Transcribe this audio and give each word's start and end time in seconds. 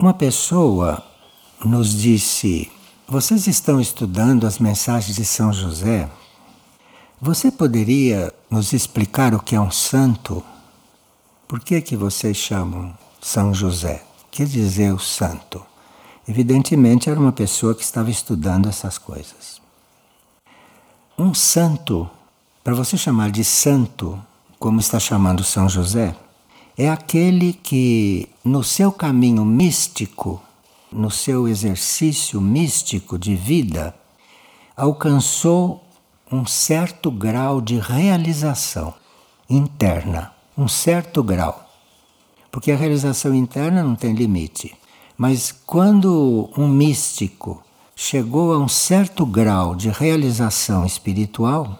Uma 0.00 0.14
pessoa 0.14 1.02
nos 1.64 1.92
disse: 1.92 2.70
Vocês 3.08 3.48
estão 3.48 3.80
estudando 3.80 4.46
as 4.46 4.60
mensagens 4.60 5.16
de 5.16 5.24
São 5.24 5.52
José? 5.52 6.08
Você 7.20 7.50
poderia 7.50 8.32
nos 8.48 8.72
explicar 8.72 9.34
o 9.34 9.42
que 9.42 9.56
é 9.56 9.60
um 9.60 9.72
santo? 9.72 10.44
Por 11.48 11.58
que 11.58 11.80
que 11.80 11.96
vocês 11.96 12.36
chamam 12.36 12.96
São 13.20 13.52
José? 13.52 14.04
Quer 14.30 14.46
dizer 14.46 14.94
o 14.94 15.00
santo? 15.00 15.66
Evidentemente 16.28 17.10
era 17.10 17.18
uma 17.18 17.32
pessoa 17.32 17.74
que 17.74 17.82
estava 17.82 18.08
estudando 18.08 18.68
essas 18.68 18.98
coisas. 18.98 19.60
Um 21.18 21.34
santo, 21.34 22.08
para 22.62 22.72
você 22.72 22.96
chamar 22.96 23.32
de 23.32 23.42
santo, 23.42 24.16
como 24.60 24.78
está 24.78 25.00
chamando 25.00 25.42
São 25.42 25.68
José, 25.68 26.14
é 26.78 26.88
aquele 26.88 27.52
que 27.52 28.28
no 28.44 28.62
seu 28.62 28.92
caminho 28.92 29.44
místico, 29.44 30.40
no 30.92 31.10
seu 31.10 31.48
exercício 31.48 32.40
místico 32.40 33.18
de 33.18 33.34
vida, 33.34 33.92
alcançou 34.76 35.82
um 36.30 36.46
certo 36.46 37.10
grau 37.10 37.60
de 37.60 37.80
realização 37.80 38.94
interna, 39.50 40.32
um 40.56 40.68
certo 40.68 41.20
grau. 41.20 41.68
Porque 42.48 42.70
a 42.70 42.76
realização 42.76 43.34
interna 43.34 43.82
não 43.82 43.96
tem 43.96 44.14
limite. 44.14 44.72
Mas 45.16 45.50
quando 45.50 46.48
um 46.56 46.68
místico 46.68 47.60
chegou 47.96 48.52
a 48.52 48.58
um 48.58 48.68
certo 48.68 49.26
grau 49.26 49.74
de 49.74 49.88
realização 49.90 50.86
espiritual, 50.86 51.76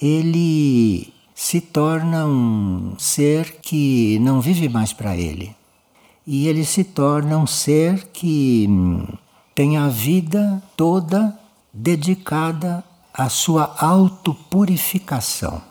ele 0.00 1.14
se 1.40 1.60
torna 1.60 2.26
um 2.26 2.94
ser 2.98 3.60
que 3.62 4.18
não 4.18 4.40
vive 4.40 4.68
mais 4.68 4.92
para 4.92 5.16
ele. 5.16 5.54
E 6.26 6.48
ele 6.48 6.64
se 6.64 6.82
torna 6.82 7.38
um 7.38 7.46
ser 7.46 8.08
que 8.08 8.66
hum, 8.68 9.06
tem 9.54 9.76
a 9.76 9.86
vida 9.86 10.60
toda 10.76 11.38
dedicada 11.72 12.82
à 13.14 13.28
sua 13.28 13.72
autopurificação. 13.78 15.62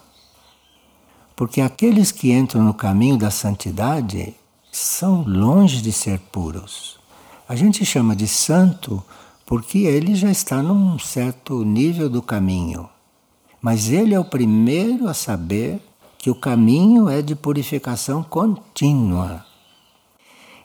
Porque 1.35 1.59
aqueles 1.59 2.13
que 2.13 2.31
entram 2.31 2.63
no 2.63 2.73
caminho 2.73 3.17
da 3.17 3.29
santidade 3.29 4.33
são 4.71 5.23
longe 5.23 5.81
de 5.81 5.91
ser 5.91 6.17
puros. 6.31 6.97
A 7.45 7.57
gente 7.57 7.83
chama 7.85 8.15
de 8.15 8.25
santo 8.29 9.03
porque 9.45 9.79
ele 9.79 10.15
já 10.15 10.31
está 10.31 10.63
num 10.63 10.97
certo 10.97 11.65
nível 11.65 12.09
do 12.09 12.21
caminho. 12.21 12.89
Mas 13.61 13.89
ele 13.89 14.13
é 14.13 14.19
o 14.19 14.25
primeiro 14.25 15.07
a 15.07 15.13
saber 15.13 15.81
que 16.17 16.29
o 16.29 16.35
caminho 16.35 17.09
é 17.09 17.21
de 17.21 17.35
purificação 17.35 18.23
contínua. 18.23 19.45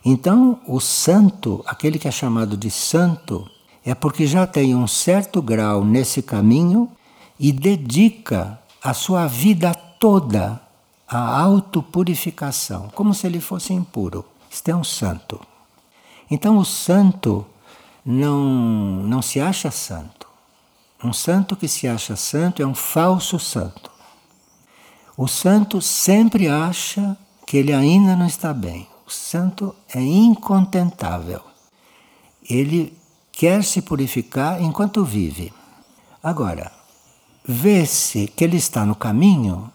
Então, 0.05 0.61
o 0.67 0.81
santo, 0.81 1.63
aquele 1.67 1.99
que 1.99 2.09
é 2.09 2.11
chamado 2.11 2.57
de 2.57 2.71
santo, 2.71 3.49
é 3.85 3.95
porque 3.95 4.27
já 4.27 4.47
tem 4.47 4.75
um 4.75 4.87
certo 4.87 5.41
grau 5.41 5.85
nesse 5.85 6.23
caminho 6.23 6.91
e 7.39 7.53
dedica 7.53 8.59
a 8.83 8.93
sua 8.93 9.27
vida 9.27 9.75
toda 9.75 10.61
à 11.07 11.41
autopurificação, 11.41 12.91
como 12.95 13.15
se 13.15 13.27
ele 13.27 13.41
fosse 13.41 13.73
impuro. 13.73 14.25
Isto 14.51 14.69
é 14.71 14.75
um 14.75 14.85
santo. 14.85 15.41
Então, 16.31 16.59
o 16.59 16.65
santo 16.65 17.47
não, 18.05 18.41
não 19.05 19.23
se 19.23 19.41
acha 19.41 19.71
santo. 19.71 20.22
Um 21.03 21.13
santo 21.13 21.57
que 21.57 21.67
se 21.67 21.89
acha 21.89 22.15
santo 22.15 22.63
é 22.63 22.67
um 22.67 22.75
falso 22.75 23.39
santo. 23.39 23.91
O 25.17 25.27
santo 25.27 25.83
sempre 25.83 26.49
acha 26.49 27.17
que 27.47 27.57
ele 27.57 27.73
ainda 27.73 28.15
não 28.15 28.27
está 28.27 28.55
bem. 28.55 28.89
O 29.07 29.11
santo 29.11 29.75
é 29.93 30.01
incontentável. 30.01 31.41
Ele 32.49 32.97
quer 33.33 33.65
se 33.65 33.83
purificar 33.83 34.63
enquanto 34.63 35.05
vive. 35.05 35.53
Agora, 36.23 36.71
vê-se 37.45 38.29
que 38.29 38.45
ele 38.45 38.57
está 38.57 38.87
no 38.87 38.95
caminho, 38.95 39.71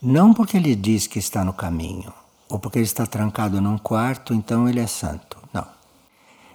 não 0.00 0.32
porque 0.32 0.56
ele 0.56 0.76
diz 0.76 1.08
que 1.08 1.18
está 1.18 1.44
no 1.44 1.52
caminho, 1.52 2.12
ou 2.48 2.58
porque 2.58 2.78
ele 2.78 2.86
está 2.86 3.04
trancado 3.04 3.60
num 3.60 3.78
quarto, 3.78 4.32
então 4.32 4.68
ele 4.68 4.78
é 4.78 4.86
santo. 4.86 5.38
Não. 5.52 5.66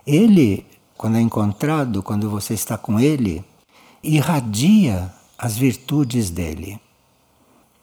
Ele, 0.07 0.65
quando 0.97 1.17
é 1.17 1.21
encontrado, 1.21 2.01
quando 2.01 2.29
você 2.29 2.53
está 2.53 2.77
com 2.77 2.99
ele, 2.99 3.43
irradia 4.03 5.13
as 5.37 5.57
virtudes 5.57 6.29
dele, 6.29 6.79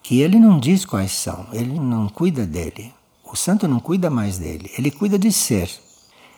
que 0.02 0.20
ele 0.20 0.38
não 0.38 0.60
diz 0.60 0.84
quais 0.84 1.12
são, 1.12 1.46
ele 1.52 1.80
não 1.80 2.08
cuida 2.08 2.46
dele. 2.46 2.92
O 3.24 3.34
santo 3.36 3.66
não 3.66 3.80
cuida 3.80 4.10
mais 4.10 4.38
dele, 4.38 4.70
ele 4.76 4.90
cuida 4.90 5.18
de 5.18 5.32
ser. 5.32 5.70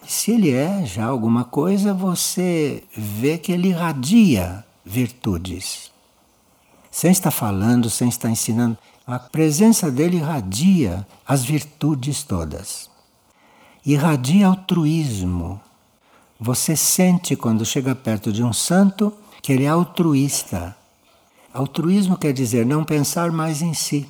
Se 0.07 0.31
ele 0.31 0.51
é 0.51 0.85
já 0.85 1.07
alguma 1.07 1.45
coisa, 1.45 1.93
você 1.93 2.85
vê 2.97 3.39
que 3.39 3.51
ele 3.51 3.69
irradia 3.69 4.65
virtudes. 4.85 5.91
Sem 6.91 7.11
estar 7.11 7.31
falando, 7.31 7.89
sem 7.89 8.09
estar 8.09 8.31
ensinando, 8.31 8.77
a 9.07 9.19
presença 9.19 9.91
dele 9.91 10.19
irradia 10.19 11.07
as 11.27 11.45
virtudes 11.45 12.23
todas. 12.23 12.91
Irradia 13.85 14.47
altruísmo. 14.47 15.61
Você 16.39 16.77
sente 16.77 17.35
quando 17.35 17.65
chega 17.65 17.95
perto 17.95 18.33
de 18.33 18.45
um 18.45 18.53
santo 18.53 19.13
que 19.43 19.53
ele 19.53 19.65
é 19.65 19.69
altruísta. 19.69 20.77
Altruísmo 21.53 22.17
quer 22.17 22.33
dizer 22.33 22.65
não 22.65 22.85
pensar 22.85 23.33
mais 23.33 23.61
em 23.61 23.75
si. 23.75 24.09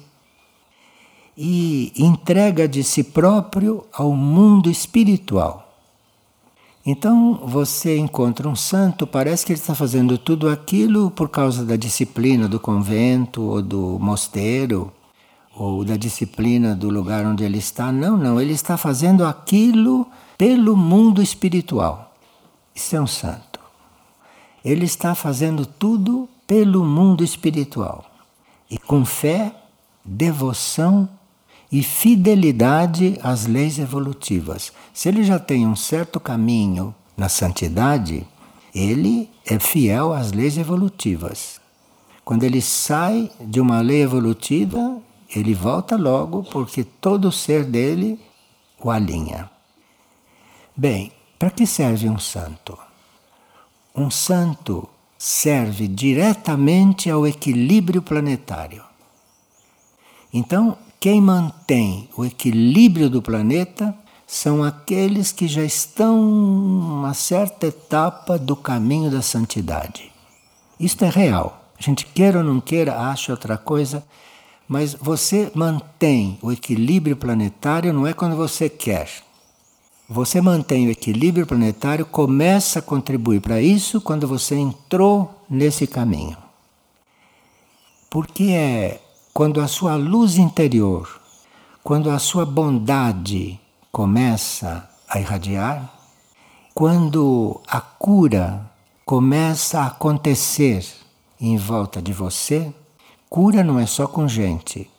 E 1.36 1.90
entrega 1.96 2.68
de 2.68 2.84
si 2.84 3.02
próprio 3.02 3.84
ao 3.92 4.12
mundo 4.12 4.70
espiritual. 4.70 5.72
Então 6.84 7.40
você 7.44 7.96
encontra 7.96 8.48
um 8.48 8.56
santo, 8.56 9.06
parece 9.06 9.46
que 9.46 9.52
ele 9.52 9.60
está 9.60 9.74
fazendo 9.74 10.18
tudo 10.18 10.48
aquilo 10.48 11.10
por 11.10 11.28
causa 11.28 11.64
da 11.64 11.76
disciplina 11.76 12.48
do 12.48 12.60
convento 12.60 13.40
ou 13.40 13.62
do 13.62 13.98
mosteiro, 14.00 14.92
ou 15.56 15.84
da 15.84 15.96
disciplina 15.96 16.74
do 16.74 16.90
lugar 16.90 17.24
onde 17.24 17.44
ele 17.44 17.58
está. 17.58 17.90
Não, 17.92 18.16
não, 18.16 18.40
ele 18.40 18.52
está 18.52 18.76
fazendo 18.76 19.24
aquilo 19.24 20.06
pelo 20.36 20.76
mundo 20.76 21.22
espiritual. 21.22 22.14
Isso 22.74 22.96
é 22.96 23.00
um 23.00 23.06
santo. 23.06 23.51
Ele 24.64 24.84
está 24.84 25.14
fazendo 25.14 25.66
tudo 25.66 26.28
pelo 26.46 26.84
mundo 26.84 27.24
espiritual. 27.24 28.04
E 28.70 28.78
com 28.78 29.04
fé, 29.04 29.54
devoção 30.04 31.08
e 31.70 31.82
fidelidade 31.82 33.18
às 33.22 33.46
leis 33.46 33.78
evolutivas. 33.78 34.72
Se 34.92 35.08
ele 35.08 35.22
já 35.24 35.38
tem 35.38 35.66
um 35.66 35.74
certo 35.74 36.20
caminho 36.20 36.94
na 37.16 37.28
santidade, 37.28 38.26
ele 38.74 39.30
é 39.46 39.58
fiel 39.58 40.12
às 40.12 40.32
leis 40.32 40.58
evolutivas. 40.58 41.60
Quando 42.24 42.44
ele 42.44 42.60
sai 42.60 43.30
de 43.40 43.60
uma 43.60 43.80
lei 43.80 44.02
evolutiva, 44.02 45.00
ele 45.34 45.54
volta 45.54 45.96
logo 45.96 46.42
porque 46.44 46.84
todo 46.84 47.28
o 47.28 47.32
ser 47.32 47.64
dele 47.64 48.20
o 48.80 48.90
alinha. 48.90 49.50
Bem, 50.76 51.12
para 51.38 51.50
que 51.50 51.66
serve 51.66 52.08
um 52.08 52.18
santo? 52.18 52.78
Um 53.94 54.10
santo 54.10 54.88
serve 55.18 55.86
diretamente 55.86 57.10
ao 57.10 57.26
equilíbrio 57.26 58.00
planetário. 58.00 58.82
Então, 60.32 60.78
quem 60.98 61.20
mantém 61.20 62.08
o 62.16 62.24
equilíbrio 62.24 63.10
do 63.10 63.20
planeta 63.20 63.94
são 64.26 64.64
aqueles 64.64 65.30
que 65.30 65.46
já 65.46 65.62
estão 65.62 66.22
numa 66.22 67.12
certa 67.12 67.66
etapa 67.66 68.38
do 68.38 68.56
caminho 68.56 69.10
da 69.10 69.20
santidade. 69.20 70.10
Isto 70.80 71.04
é 71.04 71.10
real. 71.10 71.62
A 71.78 71.82
gente 71.82 72.06
queira 72.06 72.38
ou 72.38 72.44
não 72.44 72.60
queira, 72.60 72.98
acha 72.98 73.32
outra 73.32 73.58
coisa, 73.58 74.02
mas 74.66 74.94
você 74.94 75.52
mantém 75.54 76.38
o 76.40 76.50
equilíbrio 76.50 77.14
planetário 77.14 77.92
não 77.92 78.06
é 78.06 78.14
quando 78.14 78.36
você 78.36 78.70
quer, 78.70 79.10
você 80.12 80.42
mantém 80.42 80.86
o 80.86 80.90
equilíbrio 80.90 81.46
planetário, 81.46 82.04
começa 82.04 82.80
a 82.80 82.82
contribuir 82.82 83.40
para 83.40 83.62
isso 83.62 84.00
quando 84.00 84.28
você 84.28 84.54
entrou 84.54 85.42
nesse 85.48 85.86
caminho. 85.86 86.36
Porque 88.10 88.44
é 88.44 89.00
quando 89.32 89.60
a 89.60 89.66
sua 89.66 89.96
luz 89.96 90.36
interior, 90.36 91.18
quando 91.82 92.10
a 92.10 92.18
sua 92.18 92.44
bondade 92.44 93.58
começa 93.90 94.86
a 95.08 95.18
irradiar, 95.18 95.90
quando 96.74 97.58
a 97.66 97.80
cura 97.80 98.70
começa 99.06 99.80
a 99.80 99.86
acontecer 99.86 100.86
em 101.40 101.56
volta 101.56 102.02
de 102.02 102.12
você, 102.12 102.72
cura 103.30 103.64
não 103.64 103.80
é 103.80 103.86
só 103.86 104.06
com 104.06 104.28
gente, 104.28 104.90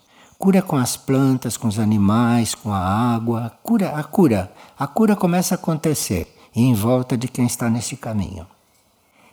Cura 0.44 0.62
com 0.62 0.76
as 0.76 0.98
plantas, 0.98 1.56
com 1.56 1.70
os 1.70 1.80
animais, 1.80 2.54
com 2.54 2.74
a 2.74 2.78
água. 2.78 3.54
Cura, 3.64 3.92
a 3.92 4.04
cura. 4.04 4.52
A 4.78 4.86
cura 4.86 5.16
começa 5.16 5.54
a 5.54 5.58
acontecer 5.58 6.36
em 6.54 6.74
volta 6.74 7.18
de 7.18 7.30
quem 7.30 7.46
está 7.46 7.70
nesse 7.70 7.96
caminho. 7.96 8.46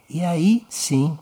E 0.08 0.24
aí 0.24 0.64
sim 0.70 1.18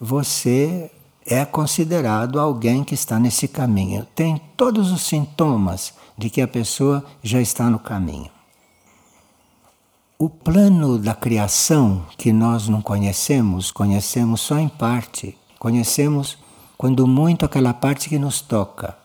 você 0.00 0.90
é 1.24 1.44
considerado 1.44 2.40
alguém 2.40 2.82
que 2.82 2.92
está 2.92 3.20
nesse 3.20 3.46
caminho. 3.46 4.04
Tem 4.16 4.36
todos 4.56 4.90
os 4.90 5.02
sintomas 5.02 5.94
de 6.18 6.28
que 6.28 6.42
a 6.42 6.48
pessoa 6.48 7.04
já 7.22 7.40
está 7.40 7.70
no 7.70 7.78
caminho. 7.78 8.32
o 10.18 10.28
plano 10.28 10.98
da 10.98 11.14
criação 11.14 12.04
que 12.18 12.32
nós 12.32 12.66
não 12.66 12.82
conhecemos, 12.82 13.70
conhecemos 13.70 14.40
só 14.40 14.58
em 14.58 14.68
parte. 14.68 15.38
Conhecemos 15.56 16.36
quando 16.76 17.06
muito 17.06 17.44
aquela 17.44 17.72
parte 17.72 18.08
que 18.08 18.18
nos 18.18 18.40
toca. 18.40 18.99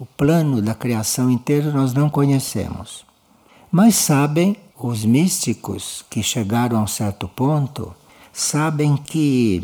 O 0.00 0.06
plano 0.06 0.62
da 0.62 0.76
criação 0.76 1.28
inteiro 1.28 1.72
nós 1.72 1.92
não 1.92 2.08
conhecemos. 2.08 3.04
Mas 3.68 3.96
sabem 3.96 4.56
os 4.78 5.04
místicos 5.04 6.04
que 6.08 6.22
chegaram 6.22 6.78
a 6.78 6.82
um 6.82 6.86
certo 6.86 7.26
ponto, 7.26 7.92
sabem 8.32 8.96
que 8.96 9.60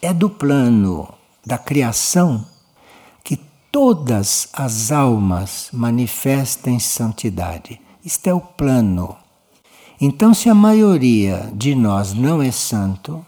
é 0.00 0.14
do 0.14 0.30
plano 0.30 1.12
da 1.44 1.58
criação 1.58 2.46
que 3.24 3.36
todas 3.72 4.48
as 4.52 4.92
almas 4.92 5.68
manifestem 5.72 6.78
santidade. 6.78 7.80
Isto 8.04 8.28
é 8.28 8.34
o 8.34 8.40
plano. 8.40 9.16
Então, 10.00 10.32
se 10.32 10.48
a 10.48 10.54
maioria 10.54 11.50
de 11.52 11.74
nós 11.74 12.14
não 12.14 12.40
é 12.40 12.52
santo 12.52 13.26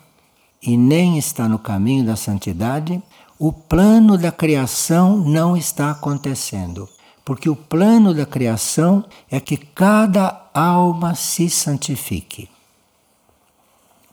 e 0.63 0.77
nem 0.77 1.19
está 1.19 1.49
no 1.49 1.59
caminho 1.59 2.07
da 2.07 2.15
santidade, 2.15 3.03
o 3.39 3.53
plano 3.53 4.17
da 4.17 4.31
criação 4.31 5.17
não 5.17 5.57
está 5.57 5.91
acontecendo. 5.91 6.89
Porque 7.25 7.49
o 7.49 7.57
plano 7.57 8.13
da 8.13 8.27
criação 8.27 9.05
é 9.31 9.41
que 9.41 9.57
cada 9.57 10.51
alma 10.53 11.15
se 11.15 11.49
santifique. 11.49 12.51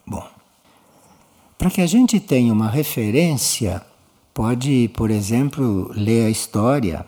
Bom, 0.06 0.25
para 1.57 1.69
que 1.69 1.81
a 1.81 1.88
gente 1.88 2.19
tenha 2.19 2.53
uma 2.53 2.69
referência, 2.69 3.81
pode, 4.33 4.89
por 4.95 5.12
exemplo, 5.12 5.91
ler 5.94 6.27
a 6.27 6.29
história 6.29 7.06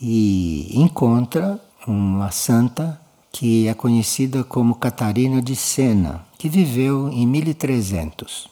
e 0.00 0.70
encontra 0.72 1.60
uma 1.86 2.30
santa 2.30 3.00
que 3.32 3.66
é 3.66 3.74
conhecida 3.74 4.44
como 4.44 4.76
Catarina 4.76 5.42
de 5.42 5.56
Sena, 5.56 6.24
que 6.38 6.48
viveu 6.48 7.08
em 7.08 7.26
1300. 7.26 8.48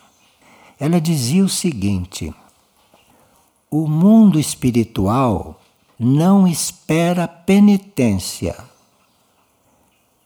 Ela 0.78 1.00
dizia 1.00 1.44
o 1.44 1.48
seguinte: 1.48 2.34
o 3.72 3.88
mundo 3.88 4.38
espiritual 4.38 5.58
não 5.98 6.46
espera 6.46 7.26
penitência, 7.26 8.54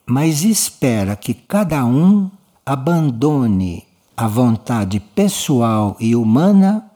mas 0.04 0.42
espera 0.42 1.14
que 1.14 1.32
cada 1.32 1.84
um 1.84 2.28
abandone 2.64 3.86
a 4.16 4.26
vontade 4.26 4.98
pessoal 4.98 5.96
e 6.00 6.16
humana 6.16 6.90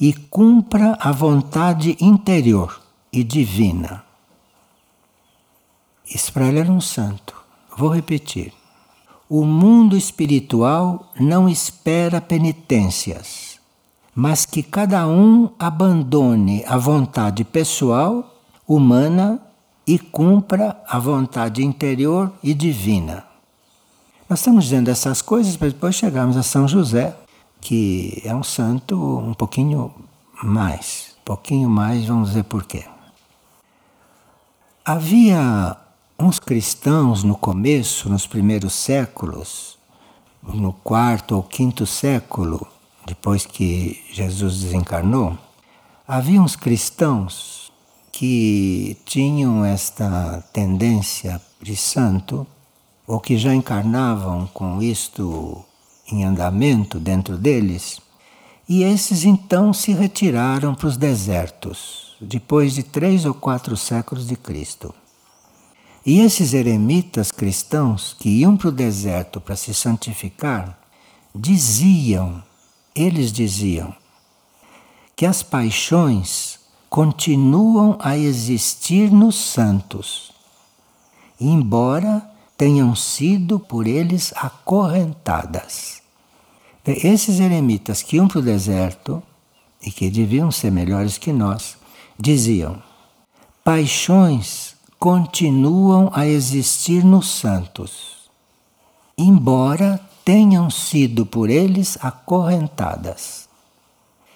e 0.00 0.14
cumpra 0.14 0.96
a 0.98 1.12
vontade 1.12 1.94
interior 2.00 2.80
e 3.12 3.22
divina. 3.22 4.02
Israel 6.08 6.56
era 6.56 6.72
um 6.72 6.80
santo. 6.80 7.36
Vou 7.76 7.90
repetir. 7.90 8.50
O 9.28 9.44
mundo 9.44 9.94
espiritual 9.94 11.12
não 11.20 11.46
espera 11.46 12.18
penitências 12.18 13.45
mas 14.16 14.46
que 14.46 14.62
cada 14.62 15.06
um 15.06 15.50
abandone 15.58 16.64
a 16.66 16.78
vontade 16.78 17.44
pessoal, 17.44 18.34
humana 18.66 19.38
e 19.86 19.98
cumpra 19.98 20.82
a 20.88 20.98
vontade 20.98 21.62
interior 21.62 22.32
e 22.42 22.54
divina. 22.54 23.24
Nós 24.26 24.38
estamos 24.38 24.64
dizendo 24.64 24.88
essas 24.88 25.20
coisas 25.20 25.54
para 25.54 25.68
depois 25.68 25.94
chegarmos 25.94 26.38
a 26.38 26.42
São 26.42 26.66
José, 26.66 27.14
que 27.60 28.22
é 28.24 28.34
um 28.34 28.42
santo 28.42 28.96
um 28.96 29.34
pouquinho 29.34 29.94
mais, 30.42 31.14
um 31.20 31.24
pouquinho 31.24 31.68
mais, 31.68 32.06
vamos 32.06 32.32
ver 32.32 32.44
por 32.44 32.64
quê. 32.64 32.84
Havia 34.82 35.76
uns 36.18 36.38
cristãos 36.38 37.22
no 37.22 37.36
começo, 37.36 38.08
nos 38.08 38.26
primeiros 38.26 38.72
séculos, 38.72 39.76
no 40.42 40.72
quarto 40.72 41.36
ou 41.36 41.42
quinto 41.42 41.84
século, 41.84 42.66
depois 43.06 43.46
que 43.46 44.02
Jesus 44.12 44.60
desencarnou, 44.62 45.38
havia 46.06 46.42
uns 46.42 46.56
cristãos 46.56 47.72
que 48.10 48.96
tinham 49.04 49.64
esta 49.64 50.42
tendência 50.52 51.40
de 51.62 51.76
santo, 51.76 52.46
ou 53.06 53.20
que 53.20 53.38
já 53.38 53.54
encarnavam 53.54 54.48
com 54.52 54.82
isto 54.82 55.64
em 56.10 56.24
andamento 56.24 56.98
dentro 56.98 57.36
deles, 57.38 58.00
e 58.68 58.82
esses 58.82 59.24
então 59.24 59.72
se 59.72 59.92
retiraram 59.92 60.74
para 60.74 60.88
os 60.88 60.96
desertos, 60.96 62.16
depois 62.20 62.74
de 62.74 62.82
três 62.82 63.24
ou 63.24 63.32
quatro 63.32 63.76
séculos 63.76 64.26
de 64.26 64.34
Cristo. 64.34 64.92
E 66.04 66.20
esses 66.20 66.52
eremitas 66.54 67.30
cristãos 67.30 68.16
que 68.18 68.28
iam 68.28 68.56
para 68.56 68.68
o 68.68 68.72
deserto 68.72 69.40
para 69.40 69.54
se 69.54 69.72
santificar, 69.72 70.76
diziam 71.34 72.42
eles 72.96 73.30
diziam 73.30 73.94
que 75.14 75.26
as 75.26 75.42
paixões 75.42 76.58
continuam 76.88 77.96
a 78.00 78.16
existir 78.16 79.10
nos 79.10 79.36
santos, 79.36 80.32
embora 81.38 82.28
tenham 82.56 82.96
sido 82.96 83.60
por 83.60 83.86
eles 83.86 84.32
acorrentadas. 84.34 86.02
Esses 86.86 87.38
eremitas 87.38 88.02
que 88.02 88.16
iam 88.16 88.28
para 88.28 88.38
o 88.38 88.42
deserto 88.42 89.22
e 89.82 89.90
que 89.90 90.08
deviam 90.08 90.50
ser 90.50 90.70
melhores 90.70 91.18
que 91.18 91.32
nós, 91.32 91.76
diziam: 92.18 92.82
paixões 93.62 94.74
continuam 94.98 96.10
a 96.14 96.26
existir 96.26 97.04
nos 97.04 97.28
santos, 97.28 98.30
embora 99.18 100.00
tenham 100.26 100.68
sido 100.68 101.24
por 101.24 101.48
eles 101.48 101.96
acorrentadas. 102.02 103.48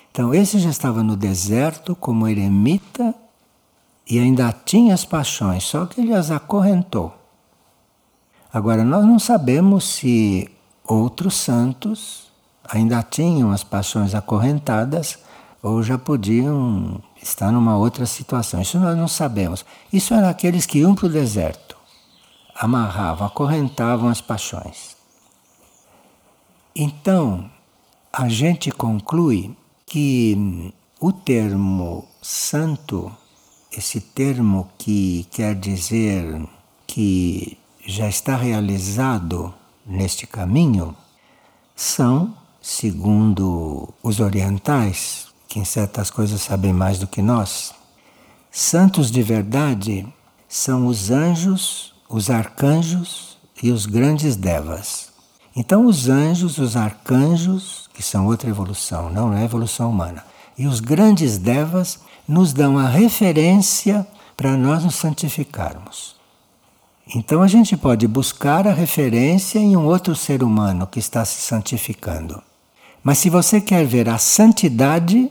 Então, 0.08 0.32
esse 0.32 0.60
já 0.60 0.70
estava 0.70 1.02
no 1.02 1.16
deserto 1.16 1.96
como 1.96 2.28
eremita 2.28 3.12
e 4.08 4.16
ainda 4.16 4.52
tinha 4.52 4.94
as 4.94 5.04
paixões, 5.04 5.64
só 5.64 5.86
que 5.86 6.00
ele 6.00 6.14
as 6.14 6.30
acorrentou. 6.30 7.12
Agora, 8.54 8.84
nós 8.84 9.04
não 9.04 9.18
sabemos 9.18 9.82
se 9.82 10.48
outros 10.86 11.34
santos 11.34 12.30
ainda 12.62 13.02
tinham 13.02 13.50
as 13.50 13.64
paixões 13.64 14.14
acorrentadas 14.14 15.18
ou 15.60 15.82
já 15.82 15.98
podiam 15.98 17.02
estar 17.20 17.50
numa 17.50 17.76
outra 17.76 18.06
situação. 18.06 18.60
Isso 18.60 18.78
nós 18.78 18.96
não 18.96 19.08
sabemos. 19.08 19.64
Isso 19.92 20.14
eram 20.14 20.28
aqueles 20.28 20.66
que 20.66 20.78
iam 20.78 20.94
para 20.94 21.06
o 21.06 21.10
deserto, 21.10 21.76
amarravam, 22.54 23.26
acorrentavam 23.26 24.08
as 24.08 24.20
paixões. 24.20 24.99
Então, 26.74 27.50
a 28.12 28.28
gente 28.28 28.70
conclui 28.70 29.56
que 29.86 30.72
o 31.00 31.12
termo 31.12 32.06
santo, 32.22 33.10
esse 33.72 34.00
termo 34.00 34.70
que 34.78 35.26
quer 35.30 35.54
dizer 35.54 36.48
que 36.86 37.58
já 37.84 38.08
está 38.08 38.36
realizado 38.36 39.52
neste 39.84 40.26
caminho, 40.26 40.94
são, 41.74 42.36
segundo 42.62 43.92
os 44.02 44.20
orientais, 44.20 45.26
que 45.48 45.58
em 45.58 45.64
certas 45.64 46.10
coisas 46.10 46.40
sabem 46.40 46.72
mais 46.72 47.00
do 47.00 47.06
que 47.08 47.20
nós, 47.20 47.74
santos 48.50 49.10
de 49.10 49.22
verdade 49.22 50.06
são 50.48 50.86
os 50.86 51.10
anjos, 51.10 51.94
os 52.08 52.30
arcanjos 52.30 53.38
e 53.60 53.70
os 53.70 53.86
grandes 53.86 54.36
devas. 54.36 55.09
Então, 55.54 55.86
os 55.86 56.08
anjos, 56.08 56.58
os 56.58 56.76
arcanjos, 56.76 57.88
que 57.92 58.02
são 58.02 58.26
outra 58.26 58.48
evolução, 58.48 59.10
não 59.10 59.34
é 59.34 59.44
evolução 59.44 59.90
humana, 59.90 60.24
e 60.56 60.66
os 60.66 60.80
grandes 60.80 61.38
devas 61.38 62.00
nos 62.26 62.52
dão 62.52 62.78
a 62.78 62.88
referência 62.88 64.06
para 64.36 64.56
nós 64.56 64.84
nos 64.84 64.94
santificarmos. 64.94 66.14
Então, 67.14 67.42
a 67.42 67.48
gente 67.48 67.76
pode 67.76 68.06
buscar 68.06 68.68
a 68.68 68.72
referência 68.72 69.58
em 69.58 69.76
um 69.76 69.84
outro 69.84 70.14
ser 70.14 70.42
humano 70.42 70.86
que 70.86 71.00
está 71.00 71.24
se 71.24 71.40
santificando. 71.40 72.40
Mas 73.02 73.18
se 73.18 73.28
você 73.28 73.60
quer 73.60 73.84
ver 73.84 74.08
a 74.08 74.18
santidade, 74.18 75.30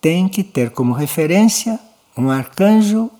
tem 0.00 0.28
que 0.28 0.44
ter 0.44 0.70
como 0.70 0.92
referência 0.92 1.78
um 2.16 2.30
arcanjo, 2.30 3.10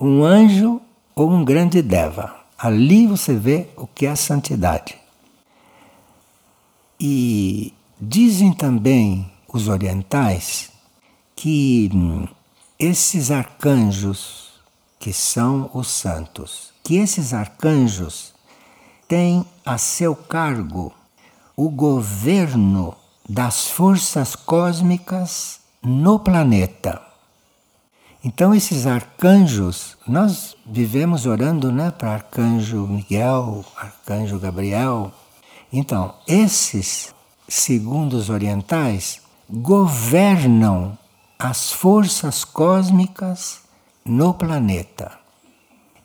um 0.00 0.24
anjo 0.24 0.80
ou 1.14 1.30
um 1.30 1.44
grande 1.44 1.80
deva. 1.80 2.34
Ali 2.58 3.06
você 3.06 3.34
vê 3.34 3.68
o 3.76 3.86
que 3.86 4.06
é 4.06 4.10
a 4.10 4.16
santidade. 4.16 4.97
E 7.00 7.72
dizem 8.00 8.52
também 8.52 9.30
os 9.52 9.68
orientais 9.68 10.70
que 11.36 11.90
hum, 11.94 12.26
esses 12.78 13.30
arcanjos, 13.30 14.48
que 14.98 15.12
são 15.12 15.70
os 15.72 15.88
santos, 15.88 16.72
que 16.82 16.96
esses 16.96 17.32
arcanjos 17.32 18.34
têm 19.06 19.44
a 19.64 19.78
seu 19.78 20.14
cargo 20.14 20.92
o 21.56 21.68
governo 21.70 22.94
das 23.28 23.68
forças 23.68 24.36
cósmicas 24.36 25.60
no 25.82 26.18
planeta. 26.18 27.02
Então, 28.24 28.54
esses 28.54 28.86
arcanjos, 28.86 29.96
nós 30.06 30.56
vivemos 30.66 31.26
orando 31.26 31.70
né, 31.70 31.90
para 31.90 32.14
arcanjo 32.14 32.86
Miguel, 32.86 33.64
arcanjo 33.76 34.38
Gabriel. 34.38 35.12
Então, 35.72 36.14
esses, 36.26 37.14
segundo 37.48 38.14
os 38.14 38.30
orientais, 38.30 39.20
governam 39.50 40.96
as 41.38 41.70
forças 41.70 42.44
cósmicas 42.44 43.60
no 44.04 44.32
planeta. 44.34 45.12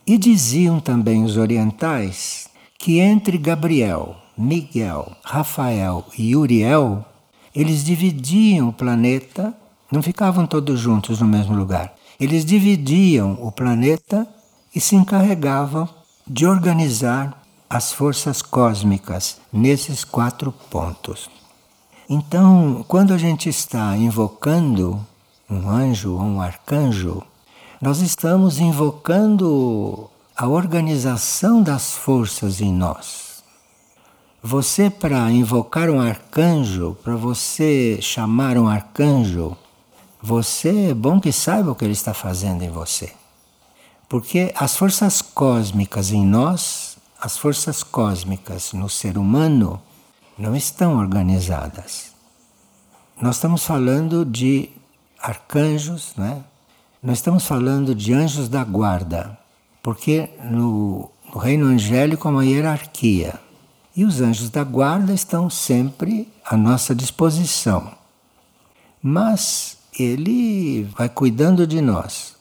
E 0.05 0.17
diziam 0.17 0.79
também 0.79 1.23
os 1.23 1.37
orientais 1.37 2.49
que 2.77 2.99
entre 2.99 3.37
Gabriel, 3.37 4.17
Miguel, 4.37 5.15
Rafael 5.23 6.05
e 6.17 6.35
Uriel, 6.35 7.05
eles 7.55 7.83
dividiam 7.83 8.69
o 8.69 8.73
planeta, 8.73 9.55
não 9.89 10.01
ficavam 10.01 10.45
todos 10.45 10.79
juntos 10.79 11.21
no 11.21 11.27
mesmo 11.27 11.55
lugar. 11.55 11.93
Eles 12.19 12.43
dividiam 12.43 13.37
o 13.41 13.51
planeta 13.51 14.27
e 14.75 14.81
se 14.81 14.95
encarregavam 14.95 15.87
de 16.27 16.45
organizar 16.45 17.42
as 17.73 17.91
forças 17.91 18.43
cósmicas 18.43 19.37
nesses 19.51 20.03
quatro 20.03 20.51
pontos. 20.69 21.27
Então, 22.07 22.85
quando 22.87 23.15
a 23.15 23.17
gente 23.17 23.49
está 23.49 23.97
invocando 23.97 25.03
um 25.49 25.67
anjo 25.67 26.13
ou 26.13 26.21
um 26.21 26.39
arcanjo, 26.39 27.23
nós 27.81 27.99
estamos 27.99 28.59
invocando 28.59 30.07
a 30.37 30.47
organização 30.47 31.63
das 31.63 31.93
forças 31.93 32.61
em 32.61 32.71
nós. 32.71 33.43
Você, 34.43 34.91
para 34.91 35.31
invocar 35.31 35.89
um 35.89 35.99
arcanjo, 35.99 36.95
para 37.03 37.15
você 37.15 37.97
chamar 38.03 38.55
um 38.55 38.67
arcanjo, 38.67 39.57
você 40.21 40.89
é 40.89 40.93
bom 40.93 41.19
que 41.19 41.31
saiba 41.31 41.71
o 41.71 41.75
que 41.75 41.85
ele 41.85 41.93
está 41.93 42.13
fazendo 42.13 42.61
em 42.61 42.69
você. 42.69 43.13
Porque 44.07 44.53
as 44.55 44.77
forças 44.77 45.23
cósmicas 45.23 46.11
em 46.11 46.23
nós, 46.23 46.92
as 47.23 47.37
forças 47.37 47.83
cósmicas 47.83 48.73
no 48.73 48.89
ser 48.89 49.17
humano, 49.17 49.81
não 50.37 50.53
estão 50.53 50.97
organizadas. 50.97 52.11
Nós 53.21 53.37
estamos 53.37 53.65
falando 53.65 54.25
de 54.25 54.69
arcanjos, 55.17 56.13
né? 56.17 56.43
Nós 57.01 57.19
estamos 57.19 57.45
falando 57.45 57.95
de 57.95 58.11
anjos 58.11 58.49
da 58.49 58.61
guarda, 58.65 59.39
porque 59.81 60.31
no, 60.43 61.09
no 61.33 61.39
reino 61.39 61.67
angélico 61.67 62.27
há 62.27 62.31
uma 62.31 62.45
hierarquia. 62.45 63.39
E 63.95 64.03
os 64.03 64.19
anjos 64.19 64.49
da 64.49 64.65
guarda 64.65 65.13
estão 65.13 65.49
sempre 65.49 66.27
à 66.43 66.57
nossa 66.57 66.93
disposição. 66.93 67.89
Mas 69.01 69.77
ele 69.97 70.83
vai 70.97 71.07
cuidando 71.07 71.65
de 71.65 71.79
nós. 71.79 72.35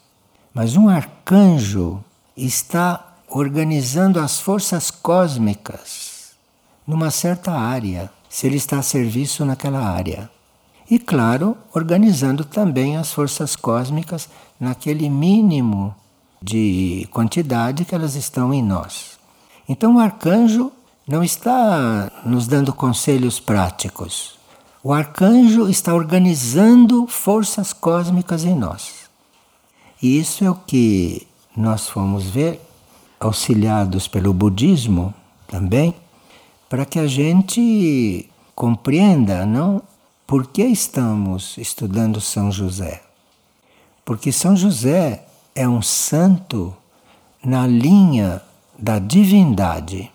Mas 0.53 0.75
um 0.75 0.89
arcanjo 0.89 2.03
está 2.37 3.12
organizando 3.35 4.21
as 4.21 4.39
forças 4.39 4.91
cósmicas 4.91 6.33
numa 6.87 7.11
certa 7.11 7.53
área, 7.53 8.11
se 8.29 8.47
ele 8.47 8.57
está 8.57 8.79
a 8.79 8.83
serviço 8.83 9.45
naquela 9.45 9.81
área. 9.81 10.31
E, 10.91 10.99
claro, 10.99 11.57
organizando 11.73 12.45
também 12.45 12.99
as 12.99 13.12
forças 13.12 13.57
cósmicas 13.57 14.29
naquele 14.61 15.09
mínimo 15.09 15.95
de 16.43 17.09
quantidade 17.11 17.87
que 17.87 17.95
elas 17.95 18.17
estão 18.17 18.53
em 18.53 18.62
nós. 18.62 19.19
Então, 19.67 19.97
o 19.97 19.99
arcanjo 19.99 20.71
não 21.09 21.25
está 21.25 22.11
nos 22.27 22.47
dando 22.47 22.73
conselhos 22.75 23.41
práticos. 23.41 24.39
O 24.85 24.93
arcanjo 24.93 25.69
está 25.69 25.95
organizando 25.95 27.07
forças 27.07 27.73
cósmicas 27.73 28.45
em 28.45 28.55
nós. 28.55 29.09
E 30.03 30.19
isso 30.19 30.45
é 30.45 30.51
o 30.51 30.55
que 30.55 31.27
nós 31.57 31.89
fomos 31.89 32.25
ver, 32.25 32.61
auxiliados 33.23 34.09
pelo 34.09 34.33
budismo 34.33 35.14
também, 35.47 35.95
para 36.69 36.85
que 36.85 36.99
a 36.99 37.07
gente 37.07 38.29
compreenda, 38.55 39.47
não? 39.47 39.83
Por 40.26 40.47
que 40.47 40.64
estamos 40.64 41.57
estudando 41.59 42.21
São 42.21 42.50
José? 42.50 43.02
Porque 44.05 44.33
São 44.33 44.57
José 44.57 45.25
é 45.55 45.69
um 45.69 45.83
santo 45.83 46.75
na 47.45 47.67
linha 47.67 48.43
da 48.79 48.99
divindade. 48.99 50.11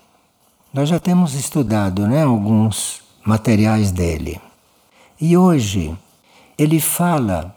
Nós 0.73 0.89
já 0.89 0.99
temos 0.99 1.33
estudado 1.33 2.07
né, 2.07 2.23
alguns 2.23 3.01
materiais 3.23 3.91
dele. 3.91 4.41
E 5.19 5.37
hoje 5.37 5.95
ele 6.57 6.79
fala 6.79 7.55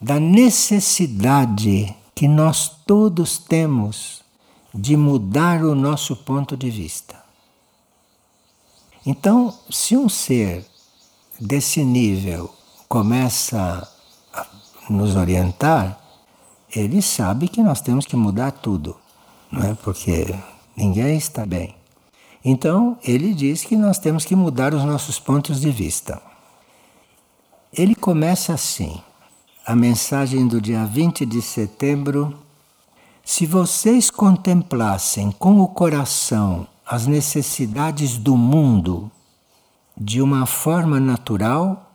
da 0.00 0.20
necessidade 0.20 1.94
que 2.14 2.28
nós 2.28 2.68
todos 2.86 3.38
temos 3.38 4.22
de 4.74 4.96
mudar 4.96 5.62
o 5.64 5.74
nosso 5.74 6.16
ponto 6.16 6.56
de 6.56 6.70
vista. 6.70 7.22
Então, 9.04 9.52
se 9.70 9.96
um 9.96 10.08
ser 10.08 10.64
desse 11.40 11.82
nível 11.84 12.54
começa 12.88 13.88
a 14.32 14.46
nos 14.88 15.16
orientar, 15.16 15.98
ele 16.74 17.02
sabe 17.02 17.48
que 17.48 17.62
nós 17.62 17.80
temos 17.80 18.06
que 18.06 18.16
mudar 18.16 18.52
tudo, 18.52 18.96
não 19.50 19.62
é? 19.62 19.74
Porque 19.74 20.34
ninguém 20.76 21.16
está 21.16 21.44
bem. 21.44 21.74
Então, 22.44 22.98
ele 23.04 23.34
diz 23.34 23.62
que 23.62 23.76
nós 23.76 23.98
temos 23.98 24.24
que 24.24 24.34
mudar 24.34 24.74
os 24.74 24.84
nossos 24.84 25.18
pontos 25.18 25.60
de 25.60 25.70
vista. 25.70 26.20
Ele 27.72 27.94
começa 27.94 28.52
assim, 28.52 29.00
a 29.64 29.76
mensagem 29.76 30.46
do 30.46 30.60
dia 30.60 30.84
20 30.84 31.24
de 31.24 31.40
setembro. 31.40 32.41
Se 33.24 33.46
vocês 33.46 34.10
contemplassem 34.10 35.30
com 35.30 35.60
o 35.60 35.68
coração 35.68 36.66
as 36.84 37.06
necessidades 37.06 38.18
do 38.18 38.36
mundo 38.36 39.10
de 39.96 40.20
uma 40.20 40.44
forma 40.44 40.98
natural, 40.98 41.90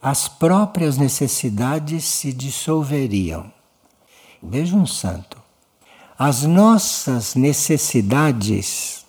as 0.00 0.28
próprias 0.28 0.98
necessidades 0.98 2.04
se 2.04 2.32
dissolveriam. 2.32 3.50
Veja 4.42 4.76
um 4.76 4.86
santo. 4.86 5.38
As 6.18 6.42
nossas 6.44 7.34
necessidades 7.34 9.04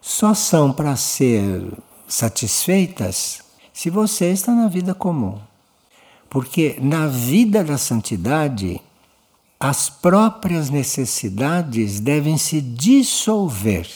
só 0.00 0.34
são 0.34 0.72
para 0.72 0.96
ser 0.96 1.72
satisfeitas 2.08 3.42
se 3.72 3.88
você 3.88 4.32
está 4.32 4.52
na 4.52 4.66
vida 4.66 4.94
comum. 4.94 5.38
Porque 6.28 6.76
na 6.80 7.06
vida 7.06 7.62
da 7.62 7.78
santidade, 7.78 8.80
as 9.62 9.88
próprias 9.88 10.70
necessidades 10.70 12.00
devem 12.00 12.36
se 12.36 12.60
dissolver. 12.60 13.88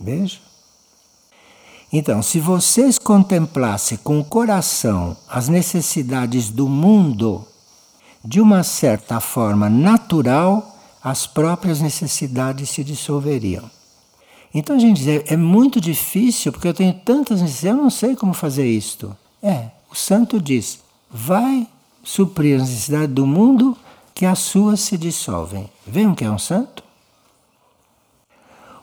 Veja? 0.00 0.38
Então, 1.92 2.20
se 2.20 2.40
vocês 2.40 2.98
contemplassem 2.98 3.96
com 3.98 4.18
o 4.18 4.24
coração 4.24 5.16
as 5.28 5.48
necessidades 5.48 6.50
do 6.50 6.68
mundo, 6.68 7.46
de 8.24 8.40
uma 8.40 8.64
certa 8.64 9.20
forma 9.20 9.70
natural, 9.70 10.76
as 11.00 11.28
próprias 11.28 11.80
necessidades 11.80 12.70
se 12.70 12.82
dissolveriam. 12.82 13.70
Então 14.52 14.80
gente 14.80 15.04
diz, 15.04 15.22
é 15.30 15.36
muito 15.36 15.80
difícil 15.80 16.50
porque 16.50 16.66
eu 16.66 16.74
tenho 16.74 16.92
tantas 16.92 17.40
necessidades, 17.40 17.78
eu 17.78 17.84
não 17.84 17.90
sei 17.90 18.16
como 18.16 18.34
fazer 18.34 18.66
isto. 18.66 19.16
É, 19.40 19.70
o 19.88 19.94
santo 19.94 20.40
diz, 20.40 20.80
vai 21.08 21.68
suprir 22.02 22.60
as 22.60 22.68
necessidades 22.68 23.14
do 23.14 23.24
mundo 23.24 23.78
que 24.20 24.26
as 24.26 24.40
suas 24.40 24.80
se 24.80 24.98
dissolvem. 24.98 25.70
Vejam 25.86 26.14
que 26.14 26.26
é 26.26 26.30
um 26.30 26.38
santo? 26.38 26.84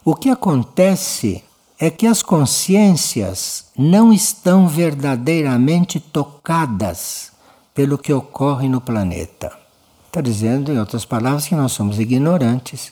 O 0.04 0.16
que 0.16 0.32
acontece 0.32 1.44
é 1.80 1.92
que 1.92 2.08
as 2.08 2.24
consciências 2.24 3.66
não 3.78 4.12
estão 4.12 4.68
verdadeiramente 4.68 6.00
tocadas 6.00 7.32
pelo 7.72 8.00
que 8.00 8.12
ocorre 8.12 8.68
no 8.68 8.82
planeta. 8.82 9.56
Está 10.08 10.22
dizendo, 10.22 10.72
em 10.72 10.80
outras 10.80 11.06
palavras, 11.06 11.46
que 11.46 11.54
nós 11.54 11.72
somos 11.72 12.00
ignorantes 12.00 12.92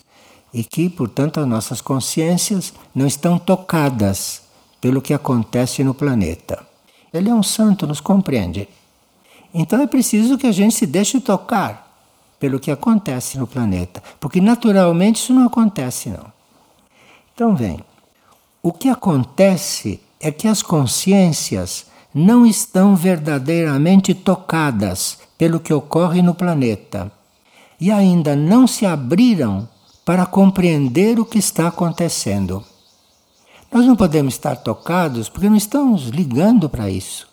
e 0.53 0.63
que, 0.63 0.87
portanto, 0.87 1.39
as 1.39 1.47
nossas 1.47 1.81
consciências 1.81 2.75
não 2.93 3.07
estão 3.07 3.39
tocadas 3.39 4.43
pelo 4.79 5.01
que 5.01 5.15
acontece 5.15 5.83
no 5.83 5.95
planeta. 5.95 6.63
Ele 7.11 7.27
é 7.27 7.33
um 7.33 7.41
santo, 7.41 7.87
nos 7.87 7.99
compreende. 7.99 8.69
Então 9.51 9.81
é 9.81 9.87
preciso 9.87 10.37
que 10.37 10.45
a 10.45 10.51
gente 10.51 10.75
se 10.75 10.85
deixe 10.85 11.19
tocar 11.19 11.84
pelo 12.45 12.59
que 12.59 12.69
acontece 12.69 13.39
no 13.39 13.47
planeta, 13.47 14.03
porque 14.19 14.39
naturalmente 14.39 15.15
isso 15.15 15.33
não 15.33 15.47
acontece 15.47 16.09
não. 16.09 16.31
Então 17.33 17.55
vem. 17.55 17.79
O 18.61 18.71
que 18.71 18.87
acontece 18.87 19.99
é 20.19 20.31
que 20.31 20.47
as 20.47 20.61
consciências 20.61 21.87
não 22.13 22.45
estão 22.45 22.95
verdadeiramente 22.95 24.13
tocadas 24.13 25.17
pelo 25.39 25.59
que 25.59 25.73
ocorre 25.73 26.21
no 26.21 26.35
planeta 26.35 27.11
e 27.81 27.91
ainda 27.91 28.35
não 28.35 28.67
se 28.67 28.85
abriram 28.85 29.67
para 30.05 30.27
compreender 30.27 31.19
o 31.19 31.25
que 31.25 31.39
está 31.39 31.69
acontecendo. 31.69 32.63
Nós 33.71 33.87
não 33.87 33.95
podemos 33.95 34.35
estar 34.35 34.57
tocados 34.57 35.29
porque 35.29 35.49
não 35.49 35.57
estamos 35.57 36.09
ligando 36.09 36.69
para 36.69 36.91
isso. 36.91 37.27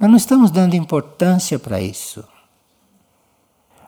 Nós 0.00 0.08
não 0.08 0.16
estamos 0.16 0.50
dando 0.50 0.74
importância 0.74 1.58
para 1.58 1.82
isso. 1.82 2.24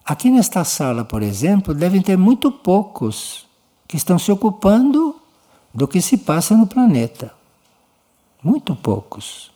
Aqui 0.06 0.30
nesta 0.30 0.62
sala, 0.62 1.04
por 1.04 1.20
exemplo, 1.20 1.75
devem 1.75 2.00
ter 2.00 2.16
muito 2.16 2.52
poucos 2.52 3.44
que 3.88 3.96
estão 3.96 4.20
se 4.20 4.30
ocupando 4.30 5.16
do 5.75 5.88
que 5.88 6.00
se 6.00 6.16
passa 6.16 6.56
no 6.56 6.64
planeta. 6.64 7.34
Muito 8.40 8.76
poucos. 8.76 9.50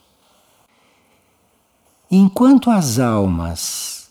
Enquanto 2.10 2.68
as 2.68 2.98
almas 2.98 4.10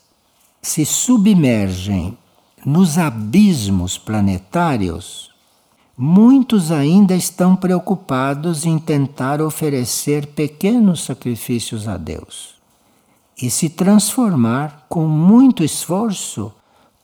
se 0.62 0.86
submergem 0.86 2.18
nos 2.66 2.98
abismos 2.98 3.98
planetários, 3.98 5.32
muitos 5.98 6.72
ainda 6.72 7.14
estão 7.14 7.54
preocupados 7.54 8.66
em 8.66 8.80
tentar 8.80 9.42
oferecer 9.42 10.28
pequenos 10.28 11.04
sacrifícios 11.04 11.86
a 11.86 11.98
Deus 11.98 12.59
e 13.42 13.50
se 13.50 13.70
transformar 13.70 14.86
com 14.90 15.08
muito 15.08 15.64
esforço, 15.64 16.52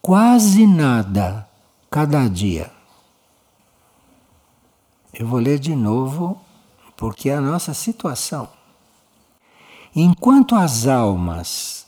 quase 0.01 0.67
nada, 0.67 1.47
cada 1.89 2.27
dia. 2.27 2.69
Eu 5.13 5.27
vou 5.27 5.39
ler 5.39 5.59
de 5.59 5.73
novo, 5.73 6.37
porque 6.97 7.29
é 7.29 7.35
a 7.35 7.41
nossa 7.41 7.73
situação. 7.73 8.49
Enquanto 9.95 10.55
as 10.55 10.87
almas 10.87 11.85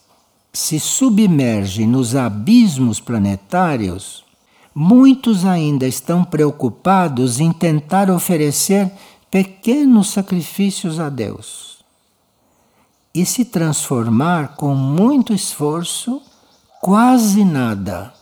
se 0.53 0.79
submergem 0.79 1.85
nos 1.85 2.15
abismos 2.15 3.01
planetários, 3.01 4.23
muitos 4.73 5.43
ainda 5.43 5.85
estão 5.85 6.23
preocupados 6.23 7.41
em 7.41 7.51
tentar 7.51 8.09
oferecer 8.09 8.89
pequenos 9.29 10.07
sacrifícios 10.09 11.01
a 11.01 11.09
Deus 11.09 11.66
e 13.19 13.25
se 13.25 13.43
transformar 13.43 14.49
com 14.49 14.75
muito 14.75 15.33
esforço, 15.33 16.21
quase 16.79 17.43
nada 17.43 18.13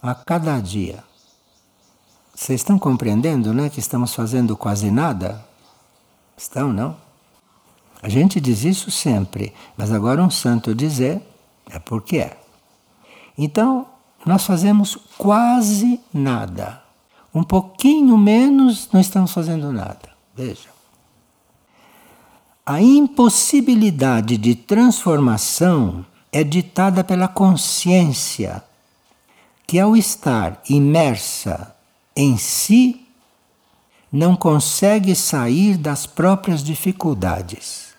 a 0.00 0.14
cada 0.14 0.60
dia. 0.60 1.02
Vocês 2.32 2.60
estão 2.60 2.78
compreendendo, 2.78 3.52
né, 3.52 3.68
que 3.68 3.80
estamos 3.80 4.14
fazendo 4.14 4.56
quase 4.56 4.88
nada? 4.88 5.44
Estão, 6.36 6.72
não? 6.72 6.96
A 8.00 8.08
gente 8.08 8.40
diz 8.40 8.62
isso 8.62 8.88
sempre, 8.88 9.52
mas 9.76 9.90
agora 9.90 10.22
um 10.22 10.30
santo 10.30 10.76
dizer 10.76 11.20
é 11.68 11.80
porque 11.80 12.18
é. 12.18 12.38
Então, 13.36 13.84
nós 14.24 14.44
fazemos 14.44 14.96
quase 15.18 15.98
nada. 16.14 16.80
Um 17.34 17.42
pouquinho 17.42 18.16
menos, 18.16 18.88
não 18.92 19.00
estamos 19.00 19.32
fazendo 19.32 19.72
nada. 19.72 20.08
Veja. 20.36 20.75
A 22.68 22.82
impossibilidade 22.82 24.36
de 24.36 24.56
transformação 24.56 26.04
é 26.32 26.42
ditada 26.42 27.04
pela 27.04 27.28
consciência, 27.28 28.60
que 29.64 29.78
ao 29.78 29.96
estar 29.96 30.60
imersa 30.68 31.76
em 32.16 32.36
si, 32.36 33.06
não 34.10 34.34
consegue 34.34 35.14
sair 35.14 35.76
das 35.76 36.06
próprias 36.06 36.64
dificuldades. 36.64 37.94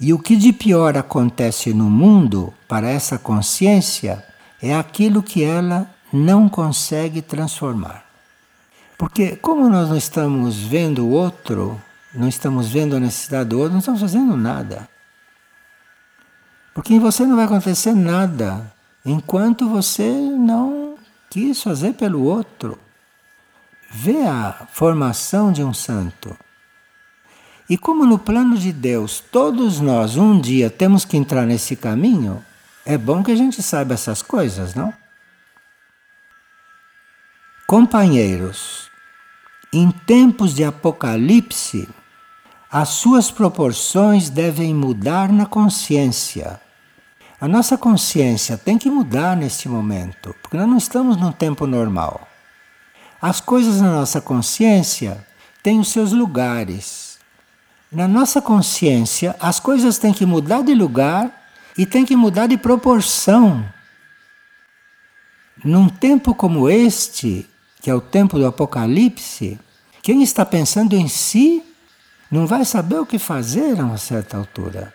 E 0.00 0.12
o 0.12 0.18
que 0.18 0.34
de 0.34 0.52
pior 0.52 0.98
acontece 0.98 1.72
no 1.72 1.88
mundo 1.88 2.52
para 2.66 2.88
essa 2.88 3.16
consciência 3.20 4.26
é 4.60 4.74
aquilo 4.74 5.22
que 5.22 5.44
ela 5.44 5.88
não 6.12 6.48
consegue 6.48 7.22
transformar. 7.22 8.04
Porque, 8.98 9.36
como 9.36 9.68
nós 9.68 9.88
não 9.88 9.96
estamos 9.96 10.56
vendo 10.56 11.06
o 11.06 11.10
outro, 11.10 11.80
não 12.14 12.28
estamos 12.28 12.68
vendo 12.68 12.96
a 12.96 13.00
necessidade 13.00 13.50
do 13.50 13.58
outro, 13.58 13.72
não 13.72 13.80
estamos 13.80 14.00
fazendo 14.00 14.36
nada. 14.36 14.88
Porque 16.74 16.94
em 16.94 17.00
você 17.00 17.26
não 17.26 17.36
vai 17.36 17.44
acontecer 17.44 17.92
nada 17.92 18.72
enquanto 19.04 19.68
você 19.68 20.10
não 20.10 20.96
quis 21.28 21.62
fazer 21.62 21.94
pelo 21.94 22.22
outro. 22.22 22.78
Vê 23.90 24.22
a 24.22 24.66
formação 24.70 25.52
de 25.52 25.62
um 25.62 25.74
santo. 25.74 26.36
E 27.68 27.76
como 27.76 28.06
no 28.06 28.18
plano 28.18 28.56
de 28.56 28.72
Deus 28.72 29.20
todos 29.20 29.80
nós 29.80 30.16
um 30.16 30.40
dia 30.40 30.70
temos 30.70 31.04
que 31.04 31.16
entrar 31.16 31.44
nesse 31.44 31.76
caminho, 31.76 32.44
é 32.84 32.96
bom 32.96 33.22
que 33.22 33.30
a 33.30 33.36
gente 33.36 33.62
saiba 33.62 33.94
essas 33.94 34.22
coisas, 34.22 34.74
não? 34.74 34.92
Companheiros, 37.66 38.87
em 39.72 39.90
tempos 39.90 40.54
de 40.54 40.64
apocalipse, 40.64 41.88
as 42.70 42.90
suas 42.90 43.30
proporções 43.30 44.28
devem 44.28 44.74
mudar 44.74 45.32
na 45.32 45.46
consciência. 45.46 46.60
A 47.40 47.46
nossa 47.46 47.78
consciência 47.78 48.58
tem 48.58 48.76
que 48.76 48.90
mudar 48.90 49.36
neste 49.36 49.68
momento, 49.68 50.34
porque 50.42 50.56
nós 50.56 50.68
não 50.68 50.76
estamos 50.76 51.16
num 51.16 51.32
tempo 51.32 51.66
normal. 51.66 52.26
As 53.20 53.40
coisas 53.40 53.80
na 53.80 53.92
nossa 53.92 54.20
consciência 54.20 55.26
têm 55.62 55.80
os 55.80 55.88
seus 55.88 56.12
lugares 56.12 57.08
na 57.90 58.06
nossa 58.06 58.42
consciência, 58.42 59.34
as 59.40 59.58
coisas 59.58 59.96
têm 59.96 60.12
que 60.12 60.26
mudar 60.26 60.62
de 60.62 60.74
lugar 60.74 61.34
e 61.76 61.86
têm 61.86 62.04
que 62.04 62.14
mudar 62.14 62.46
de 62.46 62.58
proporção. 62.58 63.64
Num 65.64 65.88
tempo 65.88 66.34
como 66.34 66.68
este, 66.68 67.48
que 67.88 67.90
é 67.90 67.94
o 67.94 68.02
tempo 68.02 68.38
do 68.38 68.46
Apocalipse, 68.46 69.58
quem 70.02 70.22
está 70.22 70.44
pensando 70.44 70.94
em 70.94 71.08
si 71.08 71.64
não 72.30 72.46
vai 72.46 72.62
saber 72.62 72.98
o 72.98 73.06
que 73.06 73.18
fazer 73.18 73.80
a 73.80 73.84
uma 73.86 73.96
certa 73.96 74.36
altura. 74.36 74.92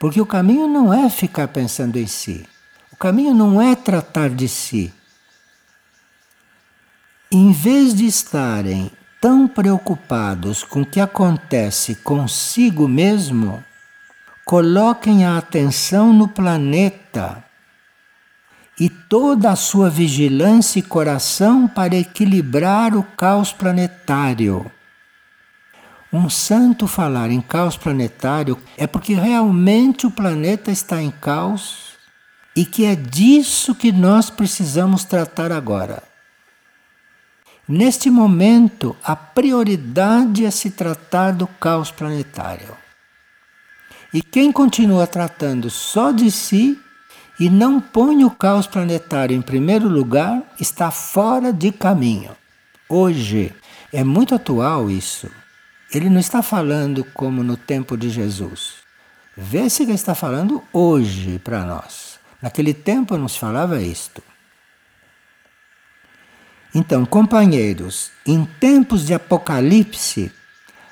Porque 0.00 0.18
o 0.18 0.24
caminho 0.24 0.66
não 0.66 0.94
é 0.94 1.10
ficar 1.10 1.48
pensando 1.48 1.98
em 1.98 2.06
si. 2.06 2.48
O 2.90 2.96
caminho 2.96 3.34
não 3.34 3.60
é 3.60 3.76
tratar 3.76 4.30
de 4.30 4.48
si. 4.48 4.94
Em 7.30 7.52
vez 7.52 7.92
de 7.92 8.06
estarem 8.06 8.90
tão 9.20 9.46
preocupados 9.46 10.64
com 10.64 10.80
o 10.80 10.86
que 10.86 11.00
acontece 11.00 11.96
consigo 11.96 12.88
mesmo, 12.88 13.62
coloquem 14.46 15.26
a 15.26 15.36
atenção 15.36 16.14
no 16.14 16.26
planeta 16.26 17.44
e 18.82 18.88
toda 18.88 19.52
a 19.52 19.54
sua 19.54 19.88
vigilância 19.88 20.80
e 20.80 20.82
coração 20.82 21.68
para 21.68 21.94
equilibrar 21.94 22.96
o 22.96 23.04
caos 23.04 23.52
planetário. 23.52 24.68
Um 26.12 26.28
santo 26.28 26.88
falar 26.88 27.30
em 27.30 27.40
caos 27.40 27.76
planetário 27.76 28.58
é 28.76 28.84
porque 28.88 29.14
realmente 29.14 30.04
o 30.04 30.10
planeta 30.10 30.72
está 30.72 31.00
em 31.00 31.12
caos 31.12 31.92
e 32.56 32.64
que 32.64 32.84
é 32.84 32.96
disso 32.96 33.72
que 33.72 33.92
nós 33.92 34.30
precisamos 34.30 35.04
tratar 35.04 35.52
agora. 35.52 36.02
Neste 37.68 38.10
momento, 38.10 38.96
a 39.04 39.14
prioridade 39.14 40.44
é 40.44 40.50
se 40.50 40.72
tratar 40.72 41.30
do 41.30 41.46
caos 41.46 41.92
planetário. 41.92 42.76
E 44.12 44.20
quem 44.20 44.50
continua 44.50 45.06
tratando 45.06 45.70
só 45.70 46.10
de 46.10 46.32
si 46.32 46.76
e 47.42 47.50
não 47.50 47.80
põe 47.80 48.22
o 48.22 48.30
caos 48.30 48.68
planetário 48.68 49.36
em 49.36 49.42
primeiro 49.42 49.88
lugar 49.88 50.44
está 50.60 50.92
fora 50.92 51.52
de 51.52 51.72
caminho. 51.72 52.30
Hoje 52.88 53.52
é 53.92 54.04
muito 54.04 54.32
atual 54.32 54.88
isso. 54.88 55.28
Ele 55.92 56.08
não 56.08 56.20
está 56.20 56.40
falando 56.40 57.02
como 57.02 57.42
no 57.42 57.56
tempo 57.56 57.96
de 57.96 58.10
Jesus. 58.10 58.74
Vê 59.36 59.68
se 59.68 59.82
ele 59.82 59.90
está 59.90 60.14
falando 60.14 60.62
hoje 60.72 61.40
para 61.40 61.64
nós. 61.64 62.20
Naquele 62.40 62.72
tempo 62.72 63.16
não 63.16 63.26
se 63.26 63.40
falava 63.40 63.82
isto. 63.82 64.22
Então, 66.72 67.04
companheiros, 67.04 68.12
em 68.24 68.44
tempos 68.44 69.04
de 69.04 69.14
apocalipse, 69.14 70.30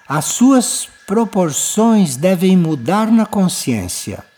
as 0.09 0.25
suas 0.25 0.89
proporções 1.07 2.17
devem 2.17 2.57
mudar 2.57 3.09
na 3.13 3.25
consciência. 3.25 4.29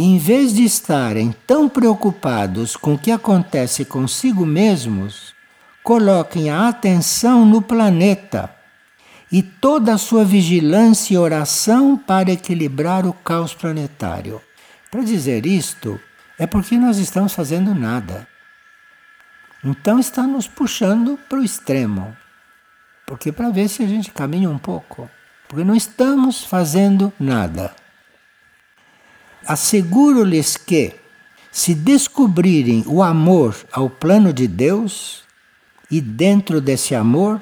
Em 0.00 0.16
vez 0.16 0.54
de 0.54 0.62
estarem 0.62 1.34
tão 1.44 1.68
preocupados 1.68 2.76
com 2.76 2.94
o 2.94 2.98
que 2.98 3.10
acontece 3.10 3.84
consigo 3.84 4.46
mesmos, 4.46 5.34
coloquem 5.82 6.50
a 6.50 6.68
atenção 6.68 7.44
no 7.44 7.60
planeta 7.60 8.48
e 9.32 9.42
toda 9.42 9.92
a 9.92 9.98
sua 9.98 10.24
vigilância 10.24 11.14
e 11.14 11.18
oração 11.18 11.98
para 11.98 12.30
equilibrar 12.30 13.06
o 13.06 13.12
caos 13.12 13.52
planetário. 13.52 14.40
Para 14.88 15.02
dizer 15.02 15.44
isto, 15.44 15.98
é 16.38 16.46
porque 16.46 16.78
nós 16.78 16.98
estamos 16.98 17.32
fazendo 17.32 17.74
nada. 17.74 18.24
Então 19.64 19.98
está 19.98 20.22
nos 20.22 20.46
puxando 20.46 21.18
para 21.28 21.40
o 21.40 21.44
extremo. 21.44 22.16
Porque 23.04 23.32
para 23.32 23.50
ver 23.50 23.68
se 23.68 23.82
a 23.82 23.86
gente 23.88 24.12
caminha 24.12 24.48
um 24.48 24.58
pouco. 24.58 25.10
Porque 25.48 25.64
não 25.64 25.74
estamos 25.74 26.44
fazendo 26.44 27.12
nada. 27.18 27.74
Asseguro-lhes 29.48 30.58
que, 30.58 30.94
se 31.50 31.74
descobrirem 31.74 32.84
o 32.86 33.02
amor 33.02 33.56
ao 33.72 33.88
plano 33.88 34.30
de 34.30 34.46
Deus, 34.46 35.22
e 35.90 36.02
dentro 36.02 36.60
desse 36.60 36.94
amor, 36.94 37.40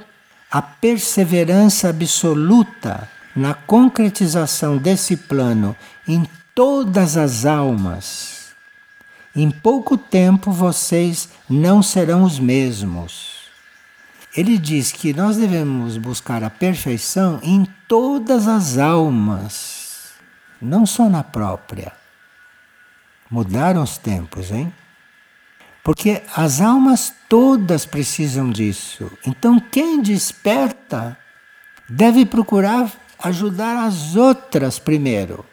a 0.48 0.62
perseverança 0.62 1.88
absoluta 1.88 3.10
na 3.34 3.54
concretização 3.54 4.78
desse 4.78 5.16
plano 5.16 5.74
em 6.06 6.24
todas 6.54 7.16
as 7.16 7.44
almas, 7.44 8.52
em 9.34 9.50
pouco 9.50 9.98
tempo 9.98 10.52
vocês 10.52 11.28
não 11.50 11.82
serão 11.82 12.22
os 12.22 12.38
mesmos. 12.38 13.36
Ele 14.34 14.56
diz 14.56 14.92
que 14.92 15.12
nós 15.12 15.36
devemos 15.36 15.96
buscar 15.96 16.44
a 16.44 16.50
perfeição 16.50 17.40
em 17.42 17.66
todas 17.88 18.46
as 18.46 18.78
almas, 18.78 19.75
não 20.60 20.86
só 20.86 21.08
na 21.08 21.22
própria. 21.22 21.92
Mudaram 23.30 23.82
os 23.82 23.98
tempos, 23.98 24.50
hein? 24.50 24.72
Porque 25.82 26.22
as 26.34 26.60
almas 26.60 27.14
todas 27.28 27.86
precisam 27.86 28.50
disso. 28.50 29.10
Então, 29.24 29.60
quem 29.60 30.02
desperta 30.02 31.16
deve 31.88 32.26
procurar 32.26 32.90
ajudar 33.18 33.84
as 33.84 34.16
outras 34.16 34.78
primeiro. 34.78 35.44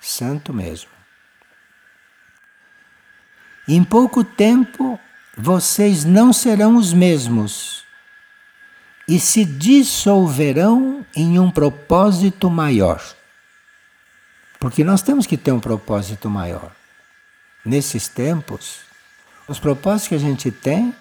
Santo 0.00 0.52
mesmo. 0.52 0.90
Em 3.68 3.82
pouco 3.82 4.22
tempo 4.22 4.98
vocês 5.36 6.04
não 6.04 6.32
serão 6.32 6.76
os 6.76 6.92
mesmos 6.92 7.84
e 9.08 9.20
se 9.20 9.44
dissolverão 9.44 11.04
em 11.14 11.38
um 11.38 11.50
propósito 11.50 12.48
maior. 12.48 13.02
Porque 14.58 14.82
nós 14.84 15.02
temos 15.02 15.26
que 15.26 15.36
ter 15.36 15.52
um 15.52 15.60
propósito 15.60 16.30
maior. 16.30 16.72
Nesses 17.64 18.08
tempos, 18.08 18.80
os 19.48 19.58
propósitos 19.58 20.08
que 20.08 20.14
a 20.14 20.18
gente 20.18 20.50
tem, 20.50 20.94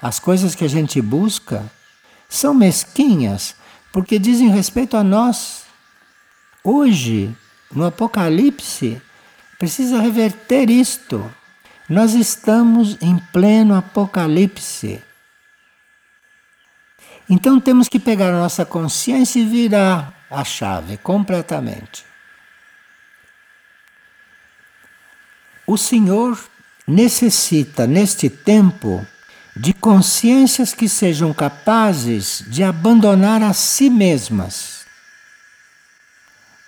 as 0.00 0.18
coisas 0.18 0.54
que 0.54 0.64
a 0.64 0.68
gente 0.68 1.00
busca, 1.00 1.64
são 2.28 2.54
mesquinhas 2.54 3.56
porque 3.92 4.18
dizem 4.18 4.48
respeito 4.48 4.96
a 4.96 5.02
nós. 5.02 5.64
Hoje, 6.62 7.34
no 7.72 7.84
Apocalipse, 7.84 9.00
precisa 9.58 10.00
reverter 10.00 10.70
isto. 10.70 11.30
Nós 11.88 12.14
estamos 12.14 12.96
em 13.00 13.18
pleno 13.32 13.74
apocalipse. 13.74 15.02
Então 17.28 17.60
temos 17.60 17.88
que 17.88 17.98
pegar 17.98 18.28
a 18.28 18.40
nossa 18.40 18.64
consciência 18.64 19.40
e 19.40 19.44
virar 19.44 20.14
a 20.30 20.44
chave 20.44 20.96
completamente. 20.96 22.09
O 25.70 25.76
Senhor 25.76 26.36
necessita, 26.84 27.86
neste 27.86 28.28
tempo, 28.28 29.06
de 29.54 29.72
consciências 29.72 30.74
que 30.74 30.88
sejam 30.88 31.32
capazes 31.32 32.44
de 32.48 32.64
abandonar 32.64 33.40
a 33.40 33.52
si 33.52 33.88
mesmas 33.88 34.80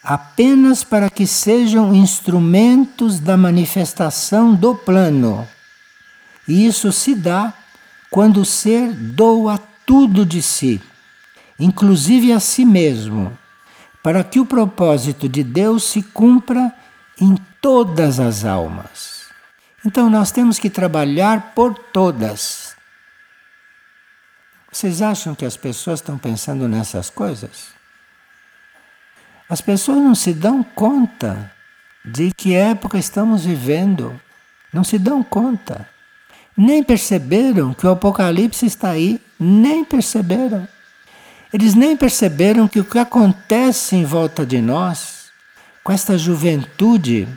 apenas 0.05 0.85
para 0.85 1.11
que 1.11 1.27
sejam 1.27 1.93
instrumentos 1.93 3.19
da 3.19 3.37
manifestação 3.37 4.55
do 4.55 4.73
plano. 4.73 5.49
E 6.47 6.65
isso 6.65 6.93
se 6.93 7.17
dá 7.17 7.53
quando 8.09 8.43
o 8.43 8.45
ser 8.45 8.93
doa 8.93 9.59
tudo 9.85 10.25
de 10.25 10.41
si, 10.41 10.81
inclusive 11.59 12.33
a 12.33 12.39
si 12.39 12.65
mesmo, 12.65 13.37
para 14.01 14.23
que 14.23 14.39
o 14.39 14.47
propósito 14.47 15.29
de 15.29 15.43
Deus 15.43 15.83
se 15.83 16.03
cumpra 16.03 16.73
em 17.21 17.37
todas 17.63 18.19
as 18.19 18.45
almas. 18.45 19.27
Então 19.87 20.11
nós 20.11 20.33
temos 20.33 20.59
que 20.59 20.69
trabalhar 20.69 21.53
por 21.55 21.79
todas. 21.79 22.77
Vocês 24.71 25.01
acham 25.01 25.35
que 25.35 25.45
as 25.45 25.57
pessoas 25.57 26.01
estão 26.01 26.19
pensando 26.19 26.67
nessas 26.67 27.09
coisas? 27.09 27.69
As 29.49 29.61
pessoas 29.61 29.99
não 29.99 30.15
se 30.15 30.33
dão 30.33 30.63
conta 30.63 31.53
de 32.05 32.33
que 32.33 32.55
época 32.55 32.99
estamos 32.99 33.45
vivendo. 33.45 34.21
Não 34.73 34.83
se 34.83 34.99
dão 34.99 35.23
conta. 35.23 35.89
Nem 36.57 36.83
perceberam 36.83 37.75
que 37.75 37.87
o 37.87 37.91
Apocalipse 37.91 38.67
está 38.67 38.91
aí. 38.91 39.21
Nem 39.39 39.85
perceberam. 39.85 40.67
Eles 41.53 41.75
nem 41.75 41.97
perceberam 41.97 42.67
que 42.67 42.81
o 42.81 42.85
que 42.85 42.99
acontece 42.99 43.95
em 43.95 44.05
volta 44.05 44.47
de 44.47 44.61
nós, 44.61 45.31
com 45.85 45.93
esta 45.93 46.17
juventude, 46.17 47.29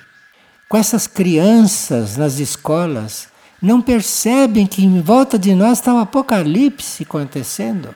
com 0.67 0.77
essas 0.77 1.07
crianças 1.07 2.17
nas 2.17 2.39
escolas, 2.39 3.27
não 3.61 3.81
percebem 3.81 4.67
que 4.67 4.83
em 4.83 5.01
volta 5.01 5.39
de 5.39 5.53
nós 5.55 5.79
está 5.79 5.93
o 5.93 5.99
Apocalipse 5.99 7.03
acontecendo. 7.03 7.95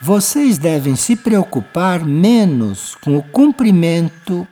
Vocês 0.00 0.58
devem 0.58 0.94
se 0.94 1.16
preocupar 1.16 2.04
menos 2.04 2.94
com 2.96 3.16
o 3.16 3.22
cumprimento 3.22 4.46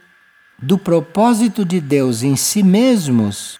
do 0.59 0.79
propósito 0.79 1.65
de 1.65 1.81
Deus 1.81 2.23
em 2.23 2.37
si 2.37 2.63
mesmos 2.63 3.59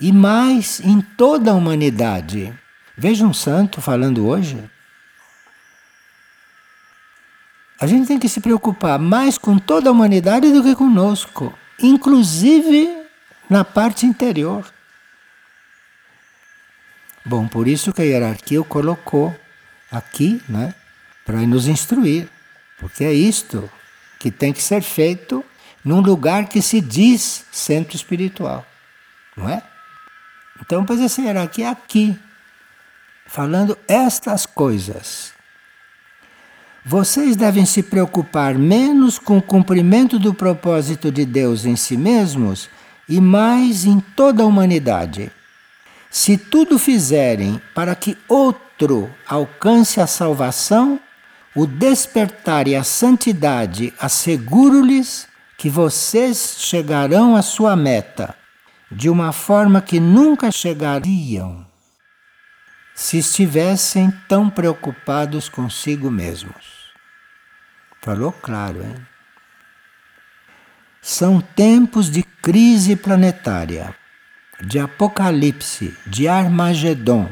e 0.00 0.10
mais 0.10 0.80
em 0.80 1.00
toda 1.00 1.50
a 1.50 1.54
humanidade. 1.54 2.52
Veja 2.96 3.26
um 3.26 3.34
santo 3.34 3.80
falando 3.80 4.26
hoje. 4.26 4.58
A 7.80 7.86
gente 7.86 8.08
tem 8.08 8.18
que 8.18 8.28
se 8.28 8.40
preocupar 8.40 8.98
mais 8.98 9.38
com 9.38 9.56
toda 9.56 9.88
a 9.88 9.92
humanidade 9.92 10.52
do 10.52 10.62
que 10.62 10.74
conosco, 10.74 11.56
inclusive 11.80 13.06
na 13.48 13.64
parte 13.64 14.04
interior. 14.04 14.66
Bom, 17.24 17.46
por 17.46 17.68
isso 17.68 17.92
que 17.92 18.02
a 18.02 18.04
hierarquia 18.04 18.60
o 18.60 18.64
colocou 18.64 19.34
aqui, 19.92 20.42
né? 20.48 20.74
para 21.24 21.38
nos 21.42 21.68
instruir, 21.68 22.28
porque 22.78 23.04
é 23.04 23.12
isto 23.12 23.70
que 24.18 24.30
tem 24.30 24.52
que 24.52 24.62
ser 24.62 24.82
feito 24.82 25.44
num 25.84 26.00
lugar 26.00 26.48
que 26.48 26.62
se 26.62 26.80
diz 26.80 27.44
centro 27.52 27.94
espiritual, 27.94 28.66
não 29.36 29.48
é? 29.48 29.62
Então, 30.60 30.84
pois 30.84 31.00
essa 31.00 31.20
hierarquia 31.20 31.66
é 31.66 31.68
aqui, 31.68 32.18
falando 33.26 33.78
estas 33.86 34.46
coisas. 34.46 35.37
Vocês 36.88 37.36
devem 37.36 37.66
se 37.66 37.82
preocupar 37.82 38.54
menos 38.54 39.18
com 39.18 39.36
o 39.36 39.42
cumprimento 39.42 40.18
do 40.18 40.32
propósito 40.32 41.12
de 41.12 41.26
Deus 41.26 41.66
em 41.66 41.76
si 41.76 41.98
mesmos 41.98 42.70
e 43.06 43.20
mais 43.20 43.84
em 43.84 44.00
toda 44.00 44.42
a 44.42 44.46
humanidade. 44.46 45.30
Se 46.10 46.38
tudo 46.38 46.78
fizerem 46.78 47.60
para 47.74 47.94
que 47.94 48.16
outro 48.26 49.10
alcance 49.28 50.00
a 50.00 50.06
salvação, 50.06 50.98
o 51.54 51.66
despertar 51.66 52.66
e 52.66 52.74
a 52.74 52.82
santidade 52.82 53.92
asseguro-lhes 54.00 55.28
que 55.58 55.68
vocês 55.68 56.56
chegarão 56.58 57.36
à 57.36 57.42
sua 57.42 57.76
meta 57.76 58.34
de 58.90 59.10
uma 59.10 59.30
forma 59.32 59.82
que 59.82 60.00
nunca 60.00 60.50
chegariam 60.50 61.66
se 62.94 63.18
estivessem 63.18 64.10
tão 64.26 64.48
preocupados 64.48 65.50
consigo 65.50 66.10
mesmos. 66.10 66.77
Falou 68.08 68.32
claro, 68.32 68.82
hein? 68.82 68.94
São 71.02 71.42
tempos 71.42 72.10
de 72.10 72.22
crise 72.22 72.96
planetária, 72.96 73.94
de 74.62 74.78
apocalipse, 74.78 75.94
de 76.06 76.26
Armagedon. 76.26 77.28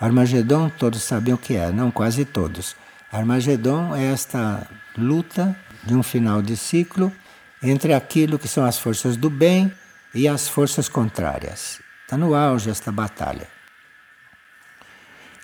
Armagedon 0.00 0.70
todos 0.70 1.02
sabem 1.02 1.34
o 1.34 1.36
que 1.36 1.56
é, 1.56 1.72
não 1.72 1.90
quase 1.90 2.24
todos. 2.24 2.76
Armagedon 3.10 3.92
é 3.96 4.04
esta 4.04 4.64
luta 4.96 5.56
de 5.82 5.96
um 5.96 6.02
final 6.04 6.40
de 6.40 6.56
ciclo 6.56 7.12
entre 7.60 7.92
aquilo 7.92 8.38
que 8.38 8.46
são 8.46 8.64
as 8.64 8.78
forças 8.78 9.16
do 9.16 9.28
bem 9.28 9.72
e 10.14 10.28
as 10.28 10.46
forças 10.46 10.88
contrárias. 10.88 11.80
Está 12.04 12.16
no 12.16 12.36
auge 12.36 12.70
esta 12.70 12.92
batalha. 12.92 13.48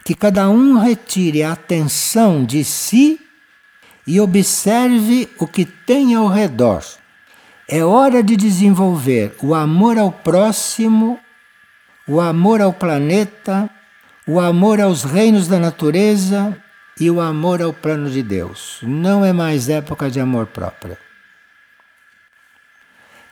Que 0.04 0.14
cada 0.14 0.48
um 0.48 0.78
retire 0.78 1.42
a 1.42 1.54
atenção 1.54 2.44
de 2.44 2.62
si 2.62 3.20
e 4.06 4.20
observe 4.20 5.28
o 5.38 5.46
que 5.46 5.64
tem 5.64 6.14
ao 6.14 6.26
redor. 6.26 6.82
É 7.68 7.84
hora 7.84 8.22
de 8.22 8.36
desenvolver 8.36 9.36
o 9.42 9.54
amor 9.54 9.98
ao 9.98 10.10
próximo, 10.10 11.20
o 12.06 12.20
amor 12.20 12.60
ao 12.60 12.72
planeta, 12.72 13.70
o 14.26 14.40
amor 14.40 14.80
aos 14.80 15.04
reinos 15.04 15.46
da 15.46 15.58
natureza 15.58 16.56
e 16.98 17.10
o 17.10 17.20
amor 17.20 17.62
ao 17.62 17.72
plano 17.72 18.10
de 18.10 18.22
Deus. 18.22 18.78
Não 18.82 19.24
é 19.24 19.32
mais 19.32 19.68
época 19.68 20.10
de 20.10 20.18
amor 20.20 20.46
próprio. 20.46 20.96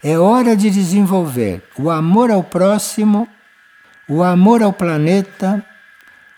É 0.02 0.16
hora 0.16 0.56
de 0.56 0.70
desenvolver 0.70 1.62
o 1.76 1.90
amor 1.90 2.30
ao 2.30 2.44
próximo, 2.44 3.28
o 4.08 4.22
amor 4.22 4.62
ao 4.62 4.72
planeta, 4.72 5.64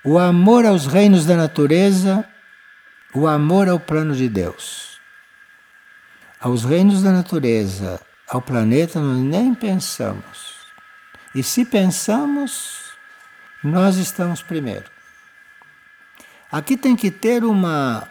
o 0.03 0.19
amor 0.19 0.65
aos 0.65 0.87
reinos 0.87 1.27
da 1.27 1.37
natureza, 1.37 2.25
o 3.15 3.27
amor 3.27 3.69
ao 3.69 3.81
plano 3.81 4.15
de 4.15 4.29
Deus. 4.29 4.99
Aos 6.41 6.65
reinos 6.65 7.03
da 7.03 7.13
natureza, 7.13 8.01
ao 8.29 8.41
planeta, 8.41 9.01
nós 9.01 9.19
nem 9.19 9.55
pensamos. 9.55 10.55
E 11.35 11.43
se 11.43 11.65
pensamos, 11.65 12.93
nós 13.63 13.97
estamos 13.97 14.43
primeiro. 14.43 14.91
Aqui 16.51 16.77
tem 16.77 16.97
que 16.97 17.11
ter 17.11 17.45
uma 17.45 18.09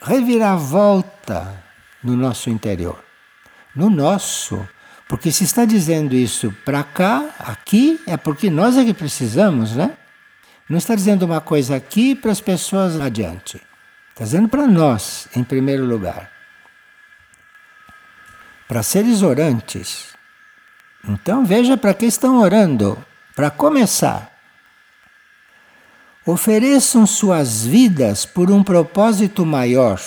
reviravolta 0.00 1.64
no 2.02 2.16
nosso 2.16 2.50
interior. 2.50 3.02
No 3.74 3.88
nosso, 3.88 4.66
Porque 5.08 5.32
se 5.32 5.42
está 5.42 5.64
dizendo 5.64 6.14
isso 6.14 6.54
para 6.66 6.84
cá, 6.84 7.30
aqui, 7.38 7.98
é 8.06 8.16
porque 8.18 8.50
nós 8.50 8.76
é 8.76 8.84
que 8.84 8.92
precisamos, 8.92 9.74
né? 9.74 9.96
Não 10.68 10.76
está 10.76 10.94
dizendo 10.94 11.24
uma 11.24 11.40
coisa 11.40 11.76
aqui 11.76 12.14
para 12.14 12.30
as 12.30 12.42
pessoas 12.42 13.00
adiante. 13.00 13.58
Está 14.18 14.24
dizendo 14.24 14.48
para 14.48 14.66
nós, 14.66 15.28
em 15.36 15.44
primeiro 15.44 15.84
lugar. 15.84 16.28
Para 18.66 18.82
seres 18.82 19.22
orantes. 19.22 20.12
Então 21.04 21.46
veja 21.46 21.76
para 21.76 21.94
que 21.94 22.04
estão 22.04 22.40
orando. 22.40 22.98
Para 23.36 23.48
começar. 23.48 24.36
Ofereçam 26.26 27.06
suas 27.06 27.64
vidas 27.64 28.26
por 28.26 28.50
um 28.50 28.64
propósito 28.64 29.46
maior 29.46 30.00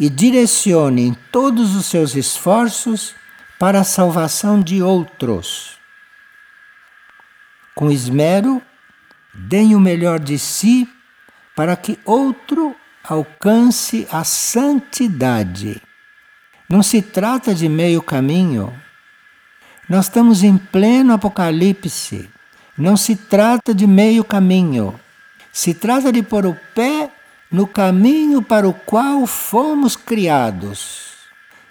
e 0.00 0.10
direcionem 0.10 1.16
todos 1.30 1.76
os 1.76 1.86
seus 1.86 2.16
esforços 2.16 3.14
para 3.60 3.78
a 3.78 3.84
salvação 3.84 4.60
de 4.60 4.82
outros. 4.82 5.78
Com 7.76 7.92
esmero, 7.92 8.60
deem 9.32 9.76
o 9.76 9.80
melhor 9.80 10.18
de 10.18 10.36
si 10.36 10.92
para 11.54 11.76
que 11.76 11.96
outro 12.04 12.74
alcance 13.08 14.06
a 14.12 14.22
santidade. 14.22 15.80
Não 16.68 16.82
se 16.82 17.00
trata 17.00 17.54
de 17.54 17.68
meio 17.68 18.02
caminho. 18.02 18.72
Nós 19.88 20.04
estamos 20.04 20.42
em 20.42 20.58
pleno 20.58 21.14
apocalipse. 21.14 22.28
Não 22.76 22.96
se 22.96 23.16
trata 23.16 23.74
de 23.74 23.86
meio 23.86 24.22
caminho. 24.22 24.98
Se 25.50 25.72
trata 25.72 26.12
de 26.12 26.22
pôr 26.22 26.44
o 26.44 26.54
pé 26.74 27.10
no 27.50 27.66
caminho 27.66 28.42
para 28.42 28.68
o 28.68 28.74
qual 28.74 29.26
fomos 29.26 29.96
criados. 29.96 31.14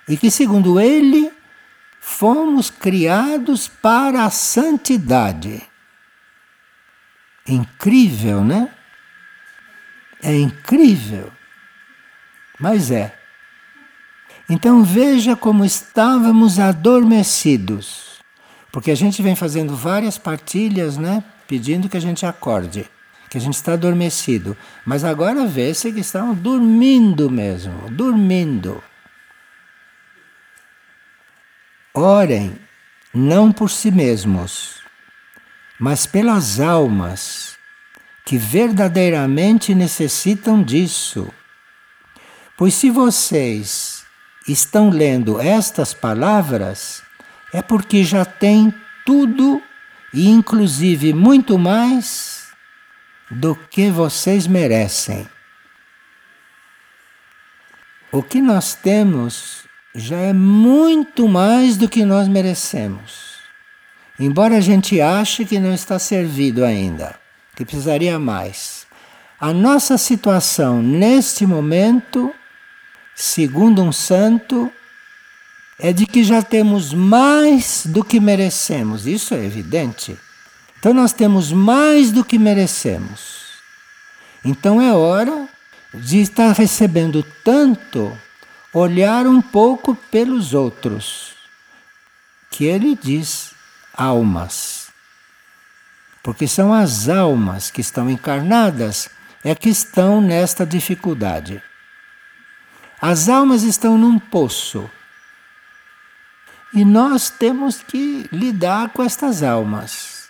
E 0.10 0.18
que, 0.18 0.32
segundo 0.32 0.80
ele, 0.80 1.32
fomos 2.02 2.72
criados 2.72 3.68
para 3.68 4.26
a 4.26 4.32
santidade. 4.32 5.62
Incrível, 7.48 8.44
né? 8.44 8.74
É 10.22 10.36
incrível. 10.36 11.32
Mas 12.60 12.92
é. 12.92 13.18
Então 14.50 14.84
veja 14.84 15.36
como 15.36 15.66
estávamos 15.66 16.60
adormecidos. 16.60 18.18
Porque 18.72 18.92
a 18.92 18.96
gente 18.96 19.22
vem 19.22 19.36
fazendo 19.36 19.76
várias 19.76 20.18
partilhas, 20.18 20.98
né? 20.98 21.24
Pedindo 21.48 21.90
que 21.90 21.98
a 21.98 22.02
gente 22.02 22.26
acorde, 22.26 22.90
que 23.30 23.38
a 23.38 23.42
gente 23.42 23.56
está 23.56 23.74
adormecido. 23.74 24.56
Mas 24.86 25.04
agora 25.04 25.46
vê-se 25.46 25.92
que 25.92 26.02
estão 26.02 26.34
dormindo 26.34 27.30
mesmo, 27.30 27.90
dormindo. 27.90 28.84
Orem 31.94 32.58
não 33.14 33.52
por 33.52 33.70
si 33.70 33.90
mesmos, 33.90 34.82
mas 35.80 36.06
pelas 36.06 36.60
almas 36.60 37.57
que 38.28 38.38
verdadeiramente 38.38 39.74
necessitam 39.74 40.62
disso. 40.62 41.34
Pois 42.58 42.74
se 42.74 42.90
vocês 42.90 44.04
estão 44.46 44.90
lendo 44.90 45.40
estas 45.40 45.94
palavras, 45.94 47.02
é 47.54 47.62
porque 47.62 48.04
já 48.04 48.26
têm 48.26 48.74
tudo 49.06 49.64
e 50.14 50.28
inclusive 50.28 51.14
muito 51.14 51.58
mais 51.58 52.50
do 53.32 53.56
que 53.56 53.90
vocês 53.90 54.46
merecem. 54.46 55.26
O 58.12 58.22
que 58.22 58.42
nós 58.42 58.76
temos 58.76 59.64
já 59.96 60.18
é 60.18 60.34
muito 60.34 61.30
mais 61.30 61.78
do 61.78 61.88
que 61.88 62.04
nós 62.04 62.28
merecemos. 62.28 63.38
Embora 64.20 64.58
a 64.58 64.62
gente 64.62 65.00
ache 65.00 65.46
que 65.46 65.60
não 65.60 65.74
está 65.74 65.98
servido 65.98 66.66
ainda, 66.66 67.18
que 67.58 67.66
precisaria 67.66 68.18
mais. 68.18 68.88
A 69.38 69.52
nossa 69.52 69.98
situação 69.98 70.82
neste 70.82 71.46
momento 71.46 72.34
segundo 73.18 73.82
um 73.82 73.92
santo, 73.92 74.72
é 75.80 75.92
de 75.92 76.06
que 76.06 76.24
já 76.24 76.44
temos 76.44 76.94
mais 76.94 77.84
do 77.88 78.06
que 78.06 78.20
merecemos. 78.20 79.08
Isso 79.08 79.34
é 79.34 79.44
evidente. 79.44 80.16
Então 80.78 80.94
nós 80.94 81.14
temos 81.14 81.52
mais 81.52 82.12
do 82.12 82.24
que 82.24 82.38
merecemos. 82.38 83.48
Então 84.46 84.80
é 84.80 84.94
hora 84.94 85.50
de 85.96 86.22
estar 86.22 86.52
recebendo 86.52 87.26
tanto, 87.44 88.16
olhar 88.72 89.26
um 89.26 89.42
pouco 89.42 89.96
pelos 90.12 90.54
outros, 90.54 91.34
que 92.52 92.66
ele 92.66 92.96
diz 92.96 93.52
almas. 93.96 94.77
Porque 96.28 96.46
são 96.46 96.74
as 96.74 97.08
almas 97.08 97.72
que 97.72 97.80
estão 97.80 98.10
encarnadas 98.10 99.10
é 99.46 99.56
que 99.56 99.70
estão 99.70 100.20
nesta 100.20 100.66
dificuldade. 100.66 101.64
As 103.00 103.30
almas 103.30 103.64
estão 103.64 103.98
num 103.98 104.20
poço. 104.20 104.92
E 106.74 106.84
nós 106.84 107.30
temos 107.30 107.82
que 107.82 108.28
lidar 108.30 108.90
com 108.90 109.04
estas 109.04 109.42
almas. 109.42 110.30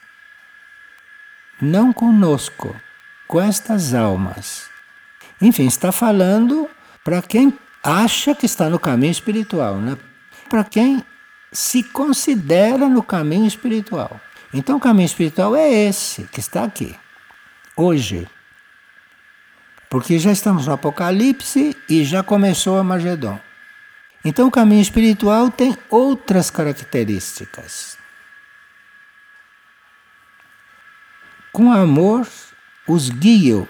Não 1.59 1.91
conosco, 1.91 2.79
com 3.27 3.41
estas 3.41 3.95
almas. 3.95 4.69
Enfim, 5.41 5.65
está 5.65 5.91
falando 5.91 6.69
para 7.03 7.23
quem 7.23 7.57
acha 7.83 8.35
que 8.35 8.45
está 8.45 8.69
no 8.69 8.77
caminho 8.77 9.13
espiritual, 9.13 9.77
né? 9.77 9.97
para 10.47 10.63
quem 10.63 11.03
se 11.51 11.81
considera 11.81 12.87
no 12.87 13.01
caminho 13.01 13.47
espiritual. 13.47 14.21
Então, 14.53 14.77
o 14.77 14.79
caminho 14.79 15.05
espiritual 15.05 15.55
é 15.55 15.69
esse 15.69 16.23
que 16.23 16.39
está 16.39 16.63
aqui, 16.63 16.95
hoje. 17.75 18.27
Porque 19.89 20.19
já 20.19 20.31
estamos 20.31 20.67
no 20.67 20.73
Apocalipse 20.73 21.75
e 21.89 22.03
já 22.03 22.21
começou 22.21 22.77
a 22.77 22.83
Magedon. 22.83 23.39
Então 24.27 24.47
o 24.47 24.51
caminho 24.51 24.81
espiritual 24.81 25.49
tem 25.49 25.77
outras 25.89 26.49
características. 26.49 27.97
Com 31.53 31.71
amor 31.71 32.27
os 32.85 33.09
guio 33.09 33.67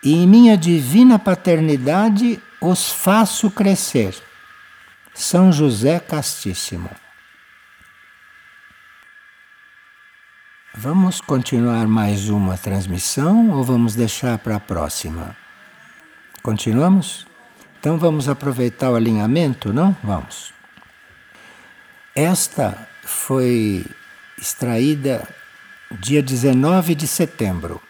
e 0.00 0.12
em 0.14 0.24
minha 0.24 0.56
divina 0.56 1.18
paternidade 1.18 2.40
os 2.60 2.92
faço 2.92 3.50
crescer. 3.50 4.14
São 5.12 5.50
José 5.50 5.98
Castíssimo. 5.98 6.90
Vamos 10.80 11.20
continuar 11.20 11.88
mais 11.88 12.28
uma 12.28 12.56
transmissão 12.56 13.50
ou 13.50 13.64
vamos 13.64 13.96
deixar 13.96 14.38
para 14.38 14.54
a 14.54 14.60
próxima? 14.60 15.36
Continuamos? 16.40 17.26
Então 17.80 17.98
vamos 17.98 18.28
aproveitar 18.28 18.92
o 18.92 18.94
alinhamento, 18.94 19.72
não? 19.72 19.96
Vamos. 20.04 20.52
Esta 22.14 22.88
foi 23.02 23.84
extraída 24.40 25.28
dia 25.90 26.22
19 26.22 26.94
de 26.94 27.08
setembro. 27.08 27.82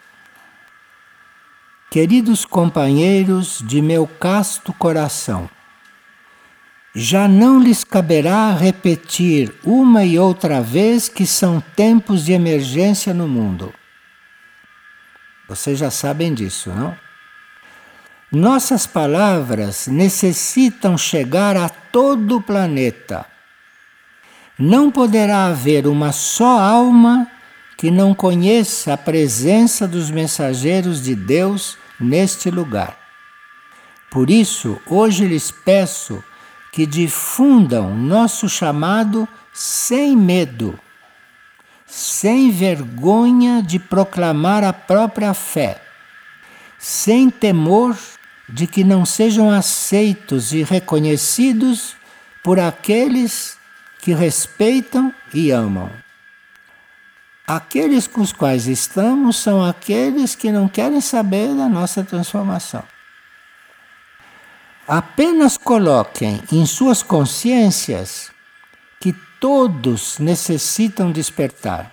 Queridos 1.90 2.46
companheiros 2.46 3.62
de 3.66 3.82
meu 3.82 4.06
casto 4.06 4.72
coração, 4.72 5.50
já 6.98 7.28
não 7.28 7.62
lhes 7.62 7.84
caberá 7.84 8.52
repetir 8.52 9.54
uma 9.62 10.04
e 10.04 10.18
outra 10.18 10.60
vez 10.60 11.08
que 11.08 11.24
são 11.24 11.60
tempos 11.76 12.24
de 12.24 12.32
emergência 12.32 13.14
no 13.14 13.28
mundo. 13.28 13.72
Vocês 15.48 15.78
já 15.78 15.92
sabem 15.92 16.34
disso, 16.34 16.70
não? 16.70 16.96
Nossas 18.32 18.84
palavras 18.84 19.86
necessitam 19.86 20.98
chegar 20.98 21.56
a 21.56 21.68
todo 21.68 22.38
o 22.38 22.42
planeta. 22.42 23.24
Não 24.58 24.90
poderá 24.90 25.46
haver 25.46 25.86
uma 25.86 26.10
só 26.10 26.58
alma 26.58 27.30
que 27.76 27.92
não 27.92 28.12
conheça 28.12 28.94
a 28.94 28.96
presença 28.96 29.86
dos 29.86 30.10
mensageiros 30.10 31.00
de 31.00 31.14
Deus 31.14 31.78
neste 32.00 32.50
lugar. 32.50 32.98
Por 34.10 34.28
isso, 34.30 34.80
hoje 34.84 35.24
lhes 35.26 35.52
peço 35.52 36.24
que 36.78 36.86
difundam 36.86 37.92
nosso 37.92 38.48
chamado 38.48 39.26
sem 39.52 40.16
medo, 40.16 40.78
sem 41.84 42.52
vergonha 42.52 43.60
de 43.60 43.80
proclamar 43.80 44.62
a 44.62 44.72
própria 44.72 45.34
fé, 45.34 45.82
sem 46.78 47.30
temor 47.30 47.98
de 48.48 48.68
que 48.68 48.84
não 48.84 49.04
sejam 49.04 49.50
aceitos 49.50 50.52
e 50.52 50.62
reconhecidos 50.62 51.96
por 52.44 52.60
aqueles 52.60 53.58
que 54.00 54.14
respeitam 54.14 55.12
e 55.34 55.50
amam. 55.50 55.90
Aqueles 57.44 58.06
com 58.06 58.20
os 58.20 58.32
quais 58.32 58.68
estamos 58.68 59.36
são 59.36 59.64
aqueles 59.64 60.36
que 60.36 60.52
não 60.52 60.68
querem 60.68 61.00
saber 61.00 61.56
da 61.56 61.68
nossa 61.68 62.04
transformação. 62.04 62.84
Apenas 64.88 65.58
coloquem 65.58 66.42
em 66.50 66.64
suas 66.64 67.02
consciências 67.02 68.30
que 68.98 69.12
todos 69.38 70.18
necessitam 70.18 71.12
despertar, 71.12 71.92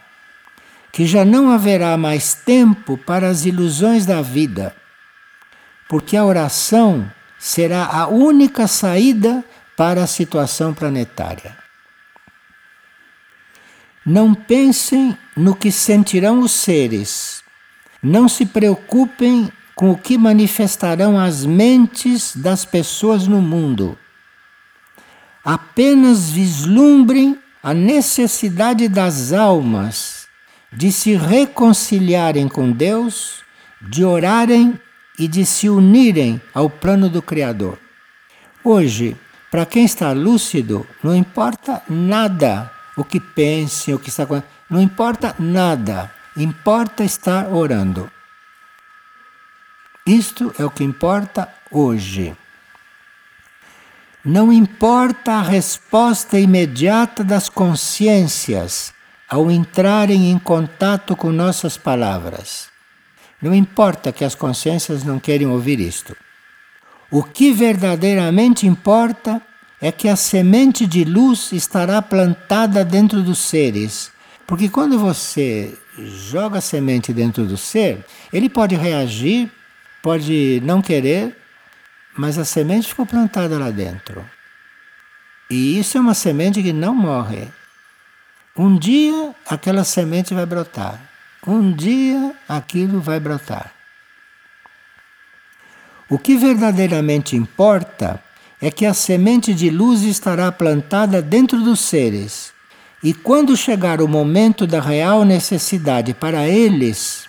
que 0.94 1.06
já 1.06 1.26
não 1.26 1.52
haverá 1.52 1.98
mais 1.98 2.34
tempo 2.34 2.98
para 2.98 3.28
as 3.28 3.44
ilusões 3.44 4.06
da 4.06 4.22
vida, 4.22 4.74
porque 5.90 6.16
a 6.16 6.24
oração 6.24 7.12
será 7.38 7.86
a 7.86 8.08
única 8.08 8.66
saída 8.66 9.44
para 9.76 10.04
a 10.04 10.08
situação 10.08 10.74
planetária. 10.74 11.58
Não 14.06 14.34
pensem 14.34 15.18
no 15.36 15.54
que 15.54 15.70
sentirão 15.70 16.40
os 16.40 16.54
seres, 16.54 17.44
não 18.02 18.30
se 18.30 18.46
preocupem 18.46 19.52
com 19.76 19.92
o 19.92 19.98
que 19.98 20.18
manifestarão 20.18 21.20
as 21.20 21.46
mentes 21.46 22.36
das 22.36 22.64
pessoas 22.64 23.28
no 23.28 23.42
mundo. 23.42 23.98
Apenas 25.44 26.30
vislumbrem 26.30 27.38
a 27.62 27.74
necessidade 27.74 28.88
das 28.88 29.34
almas 29.34 30.28
de 30.72 30.92
se 30.92 31.16
reconciliarem 31.16 32.48
com 32.48 32.72
Deus, 32.72 33.44
de 33.82 34.04
orarem 34.04 34.80
e 35.20 35.28
de 35.28 35.46
se 35.46 35.70
unirem 35.70 36.42
ao 36.54 36.70
plano 36.70 37.10
do 37.10 37.22
Criador. 37.22 37.78
Hoje, 38.64 39.16
para 39.52 39.66
quem 39.66 39.86
está 39.86 40.12
lúcido, 40.12 40.86
não 41.04 41.16
importa 41.16 41.82
nada 41.90 42.72
o 42.98 43.04
que 43.04 43.20
pense, 43.20 43.94
o 43.94 44.00
que 44.00 44.10
está 44.10 44.26
não 44.70 44.82
importa 44.82 45.36
nada, 45.38 46.12
importa 46.36 47.04
estar 47.04 47.54
orando. 47.54 48.12
Isto 50.08 50.54
é 50.60 50.64
o 50.64 50.70
que 50.70 50.84
importa 50.84 51.52
hoje. 51.72 52.38
Não 54.24 54.54
importa 54.54 55.32
a 55.34 55.42
resposta 55.42 56.40
imediata 56.40 57.24
das 57.24 57.50
consciências 57.50 58.94
ao 59.28 59.50
entrarem 59.50 60.30
em 60.30 60.38
contato 60.38 61.16
com 61.16 61.32
nossas 61.32 61.76
palavras. 61.76 62.68
Não 63.42 63.52
importa 63.52 64.12
que 64.12 64.24
as 64.24 64.36
consciências 64.36 65.04
não 65.04 65.20
queiram 65.20 65.52
ouvir 65.52 65.80
isto. 65.80 66.16
O 67.10 67.24
que 67.24 67.52
verdadeiramente 67.52 68.68
importa 68.68 69.42
é 69.82 69.92
que 69.92 70.08
a 70.08 70.16
semente 70.16 70.86
de 70.86 71.04
luz 71.04 71.52
estará 71.52 72.00
plantada 72.00 72.86
dentro 72.86 73.24
dos 73.24 73.40
seres. 73.40 74.12
Porque 74.46 74.70
quando 74.70 75.00
você 75.00 75.76
joga 75.98 76.60
a 76.60 76.62
semente 76.62 77.12
dentro 77.12 77.44
do 77.46 77.58
ser, 77.58 78.06
ele 78.32 78.50
pode 78.50 78.76
reagir 78.76 79.52
pode 80.06 80.62
não 80.64 80.84
querer, 80.84 81.36
mas 82.16 82.38
a 82.38 82.46
semente 82.46 82.90
ficou 82.90 83.08
plantada 83.08 83.58
lá 83.58 83.72
dentro. 83.72 84.24
E 85.50 85.80
isso 85.80 85.98
é 85.98 86.00
uma 86.00 86.14
semente 86.14 86.62
que 86.62 86.72
não 86.72 86.94
morre. 86.94 87.48
Um 88.56 88.78
dia 88.78 89.34
aquela 89.50 89.84
semente 89.84 90.32
vai 90.32 90.46
brotar. 90.46 91.02
Um 91.48 91.72
dia 91.72 92.36
aquilo 92.48 93.02
vai 93.02 93.20
brotar. 93.20 93.74
O 96.08 96.20
que 96.20 96.38
verdadeiramente 96.38 97.36
importa 97.36 98.24
é 98.62 98.70
que 98.70 98.86
a 98.86 98.94
semente 98.94 99.56
de 99.56 99.72
luz 99.72 100.04
estará 100.04 100.52
plantada 100.52 101.20
dentro 101.20 101.64
dos 101.64 101.80
seres. 101.80 102.54
E 103.02 103.12
quando 103.12 103.58
chegar 103.58 104.00
o 104.00 104.08
momento 104.08 104.68
da 104.68 104.80
real 104.80 105.26
necessidade 105.26 106.14
para 106.14 106.48
eles, 106.48 107.28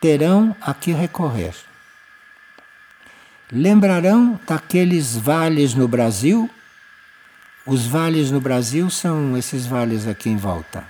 terão 0.00 0.56
a 0.58 0.72
que 0.72 0.92
recorrer. 0.92 1.67
Lembrarão 3.50 4.38
daqueles 4.46 5.16
vales 5.16 5.72
no 5.72 5.88
Brasil? 5.88 6.50
Os 7.64 7.86
vales 7.86 8.30
no 8.30 8.40
Brasil 8.40 8.90
são 8.90 9.38
esses 9.38 9.64
vales 9.64 10.06
aqui 10.06 10.28
em 10.28 10.36
volta. 10.36 10.84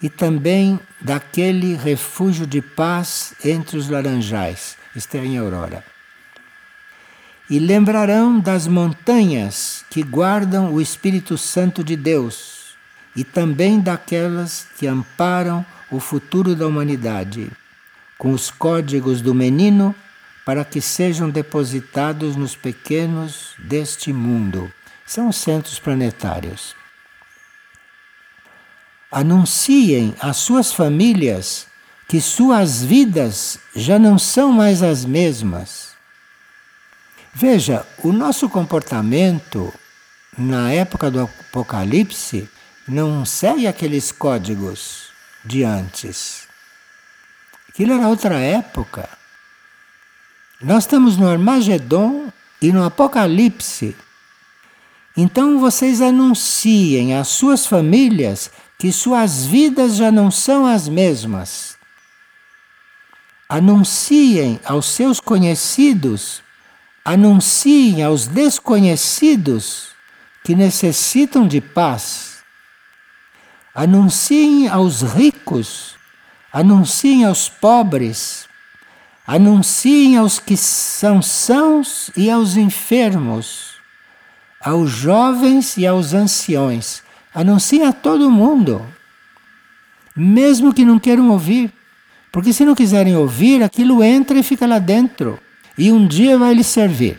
E 0.00 0.08
também 0.08 0.78
daquele 1.00 1.74
refúgio 1.74 2.46
de 2.46 2.62
paz 2.62 3.34
entre 3.44 3.76
os 3.76 3.88
laranjais, 3.88 4.76
está 4.94 5.18
em 5.18 5.38
Aurora. 5.38 5.84
E 7.50 7.58
lembrarão 7.58 8.38
das 8.38 8.68
montanhas 8.68 9.84
que 9.90 10.04
guardam 10.04 10.72
o 10.72 10.80
Espírito 10.80 11.36
Santo 11.36 11.82
de 11.82 11.96
Deus, 11.96 12.76
e 13.16 13.24
também 13.24 13.80
daquelas 13.80 14.68
que 14.78 14.86
amparam 14.86 15.66
o 15.90 15.98
futuro 15.98 16.54
da 16.54 16.66
humanidade, 16.66 17.50
com 18.18 18.30
os 18.32 18.52
códigos 18.52 19.20
do 19.20 19.34
menino 19.34 19.94
para 20.46 20.64
que 20.64 20.80
sejam 20.80 21.28
depositados 21.28 22.36
nos 22.36 22.54
pequenos 22.54 23.56
deste 23.58 24.12
mundo. 24.12 24.72
São 25.04 25.28
os 25.28 25.36
centros 25.36 25.80
planetários. 25.80 26.76
Anunciem 29.10 30.14
às 30.20 30.36
suas 30.36 30.72
famílias 30.72 31.66
que 32.08 32.20
suas 32.20 32.84
vidas 32.84 33.58
já 33.74 33.98
não 33.98 34.20
são 34.20 34.52
mais 34.52 34.84
as 34.84 35.04
mesmas. 35.04 35.96
Veja, 37.34 37.84
o 38.04 38.12
nosso 38.12 38.48
comportamento 38.48 39.74
na 40.38 40.70
época 40.70 41.10
do 41.10 41.22
Apocalipse 41.22 42.48
não 42.86 43.26
segue 43.26 43.66
aqueles 43.66 44.12
códigos 44.12 45.08
de 45.44 45.64
antes. 45.64 46.46
Aquilo 47.68 47.94
era 47.94 48.06
outra 48.06 48.38
época. 48.38 49.15
Nós 50.60 50.84
estamos 50.84 51.18
no 51.18 51.28
Armagedon 51.28 52.32
e 52.62 52.72
no 52.72 52.82
Apocalipse. 52.82 53.94
Então 55.14 55.58
vocês 55.58 56.00
anunciem 56.00 57.14
às 57.14 57.28
suas 57.28 57.66
famílias 57.66 58.50
que 58.78 58.90
suas 58.90 59.44
vidas 59.44 59.96
já 59.96 60.10
não 60.10 60.30
são 60.30 60.64
as 60.64 60.88
mesmas. 60.88 61.76
Anunciem 63.46 64.58
aos 64.64 64.86
seus 64.86 65.20
conhecidos, 65.20 66.42
anunciem 67.04 68.02
aos 68.02 68.26
desconhecidos 68.26 69.88
que 70.42 70.54
necessitam 70.54 71.46
de 71.46 71.60
paz. 71.60 72.38
Anunciem 73.74 74.68
aos 74.68 75.02
ricos, 75.02 75.96
anunciem 76.50 77.26
aos 77.26 77.46
pobres 77.46 78.46
Anunciem 79.26 80.16
aos 80.16 80.38
que 80.38 80.56
são 80.56 81.20
sãos 81.20 82.12
e 82.16 82.30
aos 82.30 82.56
enfermos, 82.56 83.74
aos 84.60 84.90
jovens 84.90 85.76
e 85.76 85.84
aos 85.84 86.14
anciões. 86.14 87.02
Anunciem 87.34 87.84
a 87.84 87.92
todo 87.92 88.30
mundo, 88.30 88.86
mesmo 90.14 90.72
que 90.72 90.84
não 90.84 90.98
queiram 90.98 91.30
ouvir. 91.30 91.72
Porque 92.30 92.52
se 92.52 92.64
não 92.64 92.74
quiserem 92.74 93.16
ouvir, 93.16 93.62
aquilo 93.62 94.04
entra 94.04 94.38
e 94.38 94.42
fica 94.42 94.66
lá 94.66 94.78
dentro. 94.78 95.40
E 95.76 95.90
um 95.90 96.06
dia 96.06 96.38
vai 96.38 96.54
lhe 96.54 96.62
servir. 96.62 97.18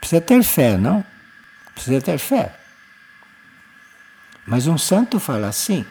Precisa 0.00 0.20
ter 0.20 0.42
fé, 0.42 0.78
não? 0.78 1.04
Precisa 1.74 2.00
ter 2.00 2.18
fé. 2.18 2.54
Mas 4.46 4.66
um 4.66 4.78
santo 4.78 5.20
fala 5.20 5.48
assim. 5.48 5.84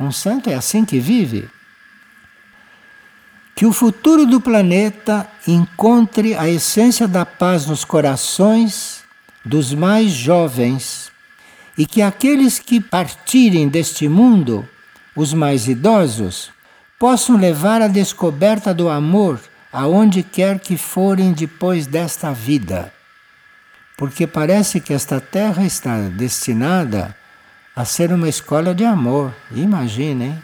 Um 0.00 0.10
santo 0.10 0.48
é 0.48 0.54
assim 0.54 0.84
que 0.84 0.98
vive 0.98 1.48
que 3.54 3.64
o 3.64 3.72
futuro 3.72 4.26
do 4.26 4.40
planeta 4.40 5.28
encontre 5.46 6.34
a 6.34 6.48
essência 6.48 7.06
da 7.06 7.24
paz 7.24 7.66
nos 7.66 7.84
corações 7.84 9.04
dos 9.44 9.72
mais 9.72 10.10
jovens 10.10 11.12
e 11.78 11.86
que 11.86 12.02
aqueles 12.02 12.58
que 12.58 12.80
partirem 12.80 13.68
deste 13.68 14.08
mundo, 14.08 14.68
os 15.14 15.32
mais 15.32 15.68
idosos, 15.68 16.50
possam 16.98 17.36
levar 17.36 17.80
a 17.82 17.88
descoberta 17.88 18.74
do 18.74 18.88
amor 18.88 19.40
aonde 19.72 20.22
quer 20.22 20.58
que 20.58 20.76
forem 20.76 21.32
depois 21.32 21.86
desta 21.86 22.32
vida. 22.32 22.92
Porque 23.96 24.26
parece 24.26 24.80
que 24.80 24.92
esta 24.92 25.20
terra 25.20 25.64
está 25.64 26.00
destinada 26.08 27.16
a 27.74 27.84
ser 27.84 28.12
uma 28.12 28.28
escola 28.28 28.74
de 28.74 28.84
amor, 28.84 29.34
imaginem. 29.52 30.40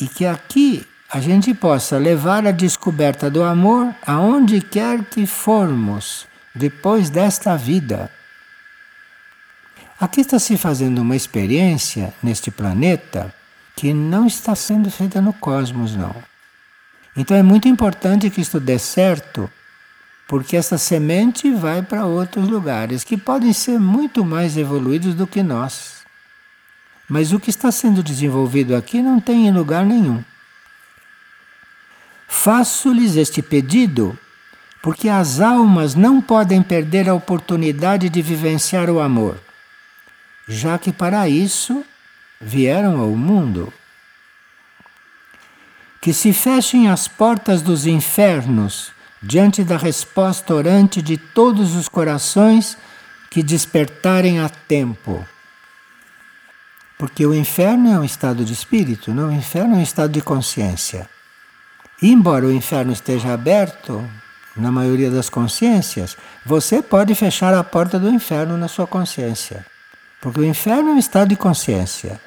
E 0.00 0.08
que 0.08 0.26
aqui 0.26 0.86
a 1.12 1.20
gente 1.20 1.52
possa 1.52 1.98
levar 1.98 2.46
a 2.46 2.50
descoberta 2.50 3.30
do 3.30 3.44
amor 3.44 3.94
aonde 4.06 4.62
quer 4.62 5.04
que 5.04 5.26
formos 5.26 6.26
depois 6.54 7.10
desta 7.10 7.54
vida. 7.54 8.10
Aqui 10.00 10.22
está 10.22 10.38
se 10.38 10.56
fazendo 10.56 11.02
uma 11.02 11.14
experiência 11.14 12.14
neste 12.22 12.50
planeta 12.50 13.32
que 13.76 13.92
não 13.92 14.26
está 14.26 14.54
sendo 14.54 14.90
feita 14.90 15.20
no 15.20 15.34
cosmos, 15.34 15.94
não. 15.94 16.14
Então 17.14 17.36
é 17.36 17.42
muito 17.42 17.68
importante 17.68 18.30
que 18.30 18.40
isto 18.40 18.58
dê 18.58 18.78
certo, 18.78 19.50
porque 20.26 20.56
essa 20.56 20.78
semente 20.78 21.52
vai 21.52 21.82
para 21.82 22.06
outros 22.06 22.48
lugares 22.48 23.04
que 23.04 23.18
podem 23.18 23.52
ser 23.52 23.78
muito 23.78 24.24
mais 24.24 24.56
evoluídos 24.56 25.14
do 25.14 25.26
que 25.26 25.42
nós. 25.42 26.04
Mas 27.06 27.34
o 27.34 27.38
que 27.38 27.50
está 27.50 27.70
sendo 27.70 28.02
desenvolvido 28.02 28.74
aqui 28.74 29.02
não 29.02 29.20
tem 29.20 29.46
em 29.46 29.52
lugar 29.52 29.84
nenhum. 29.84 30.24
Faço-lhes 32.32 33.14
este 33.14 33.42
pedido 33.42 34.18
porque 34.82 35.08
as 35.08 35.38
almas 35.38 35.94
não 35.94 36.20
podem 36.20 36.62
perder 36.62 37.06
a 37.08 37.14
oportunidade 37.14 38.08
de 38.08 38.22
vivenciar 38.22 38.88
o 38.88 39.00
amor. 39.00 39.38
já 40.48 40.76
que 40.76 40.92
para 40.92 41.28
isso 41.28 41.84
vieram 42.40 43.00
ao 43.00 43.10
mundo. 43.10 43.72
Que 46.00 46.12
se 46.12 46.32
fechem 46.32 46.88
as 46.88 47.06
portas 47.06 47.62
dos 47.62 47.86
infernos 47.86 48.90
diante 49.22 49.62
da 49.62 49.76
resposta 49.76 50.52
orante 50.52 51.00
de 51.00 51.16
todos 51.16 51.76
os 51.76 51.88
corações 51.88 52.76
que 53.30 53.42
despertarem 53.42 54.40
a 54.40 54.48
tempo. 54.48 55.24
Porque 56.98 57.24
o 57.24 57.32
inferno 57.32 57.92
é 57.92 57.98
um 58.00 58.04
estado 58.04 58.44
de 58.44 58.52
espírito, 58.52 59.14
não? 59.14 59.28
O 59.28 59.32
inferno 59.32 59.76
é 59.76 59.78
um 59.78 59.82
estado 59.82 60.12
de 60.12 60.20
consciência. 60.20 61.08
Embora 62.02 62.46
o 62.46 62.52
inferno 62.52 62.92
esteja 62.92 63.32
aberto, 63.32 64.04
na 64.56 64.72
maioria 64.72 65.08
das 65.08 65.30
consciências, 65.30 66.16
você 66.44 66.82
pode 66.82 67.14
fechar 67.14 67.54
a 67.54 67.62
porta 67.62 67.96
do 67.96 68.10
inferno 68.10 68.58
na 68.58 68.66
sua 68.66 68.88
consciência. 68.88 69.64
Porque 70.20 70.40
o 70.40 70.44
inferno 70.44 70.90
é 70.90 70.92
um 70.94 70.98
estado 70.98 71.28
de 71.28 71.36
consciência. 71.36 72.20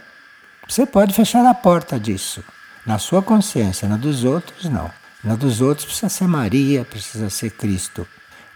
Você 0.66 0.86
pode 0.86 1.14
fechar 1.14 1.46
a 1.46 1.54
porta 1.54 2.00
disso. 2.00 2.42
Na 2.86 2.98
sua 2.98 3.22
consciência, 3.22 3.86
na 3.86 3.98
dos 3.98 4.24
outros, 4.24 4.70
não. 4.70 4.90
Na 5.22 5.36
dos 5.36 5.60
outros 5.60 5.86
precisa 5.86 6.08
ser 6.08 6.28
Maria, 6.28 6.86
precisa 6.86 7.30
ser 7.30 7.50
Cristo. 7.50 8.08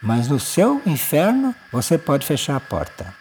Mas 0.01 0.30
no 0.30 0.39
seu 0.39 0.82
inferno, 0.86 1.53
você 1.70 1.97
pode 1.97 2.26
fechar 2.26 2.55
a 2.55 2.61
porta. 2.61 3.13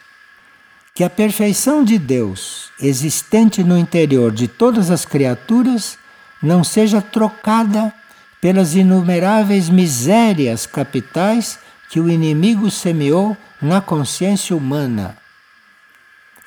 Que 0.95 1.03
a 1.03 1.09
perfeição 1.09 1.83
de 1.83 1.99
Deus 1.99 2.71
existente 2.79 3.61
no 3.61 3.77
interior 3.77 4.31
de 4.31 4.47
todas 4.47 4.89
as 4.89 5.03
criaturas 5.03 5.97
não 6.41 6.63
seja 6.63 7.01
trocada 7.01 7.93
pelas 8.41 8.75
inumeráveis 8.75 9.69
misérias 9.69 10.65
capitais 10.65 11.59
que 11.89 11.99
o 11.99 12.09
inimigo 12.09 12.69
semeou 12.71 13.35
na 13.61 13.81
consciência 13.81 14.55
humana. 14.55 15.17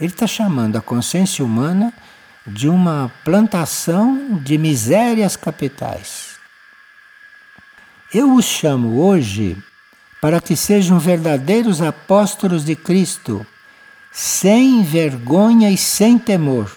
Ele 0.01 0.11
está 0.11 0.26
chamando 0.26 0.76
a 0.76 0.80
consciência 0.80 1.45
humana 1.45 1.93
de 2.47 2.68
uma 2.68 3.12
plantação 3.24 4.38
de 4.43 4.59
misérias 4.59 5.36
capitais. 5.36 6.36
Eu 8.12 8.34
os 8.34 8.45
chamo 8.45 9.01
hoje 9.01 9.57
para 10.20 10.40
que 10.40 10.57
sejam 10.57 10.99
verdadeiros 10.99 11.80
apóstolos 11.80 12.64
de 12.64 12.76
Cristo, 12.76 13.47
sem 14.11 14.82
vergonha 14.82 15.70
e 15.70 15.76
sem 15.76 16.18
temor, 16.18 16.76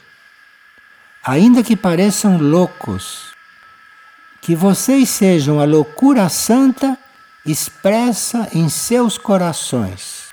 ainda 1.26 1.64
que 1.64 1.76
pareçam 1.76 2.38
loucos 2.38 3.34
que 4.42 4.56
vocês 4.56 5.10
sejam 5.10 5.60
a 5.60 5.66
loucura 5.66 6.30
santa 6.30 6.96
expressa 7.44 8.48
em 8.54 8.70
seus 8.70 9.18
corações. 9.18 10.26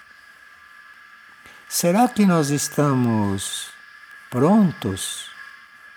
Será 1.67 2.07
que 2.07 2.27
nós 2.27 2.51
estamos 2.51 3.71
prontos 4.29 5.31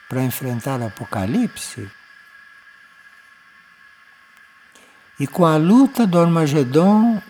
para 0.07 0.23
enfrentar 0.23 0.79
o 0.79 0.85
Apocalipse? 0.85 1.91
E 5.19 5.27
com 5.27 5.45
a 5.45 5.57
luta 5.57 6.07
do 6.07 6.17
Armagedon 6.17 7.21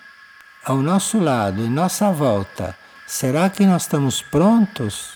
ao 0.64 0.78
nosso 0.78 1.20
lado, 1.20 1.62
em 1.62 1.70
nossa 1.70 2.12
volta, 2.12 2.78
será 3.08 3.50
que 3.50 3.66
nós 3.66 3.84
estamos 3.84 4.22
prontos 4.22 5.15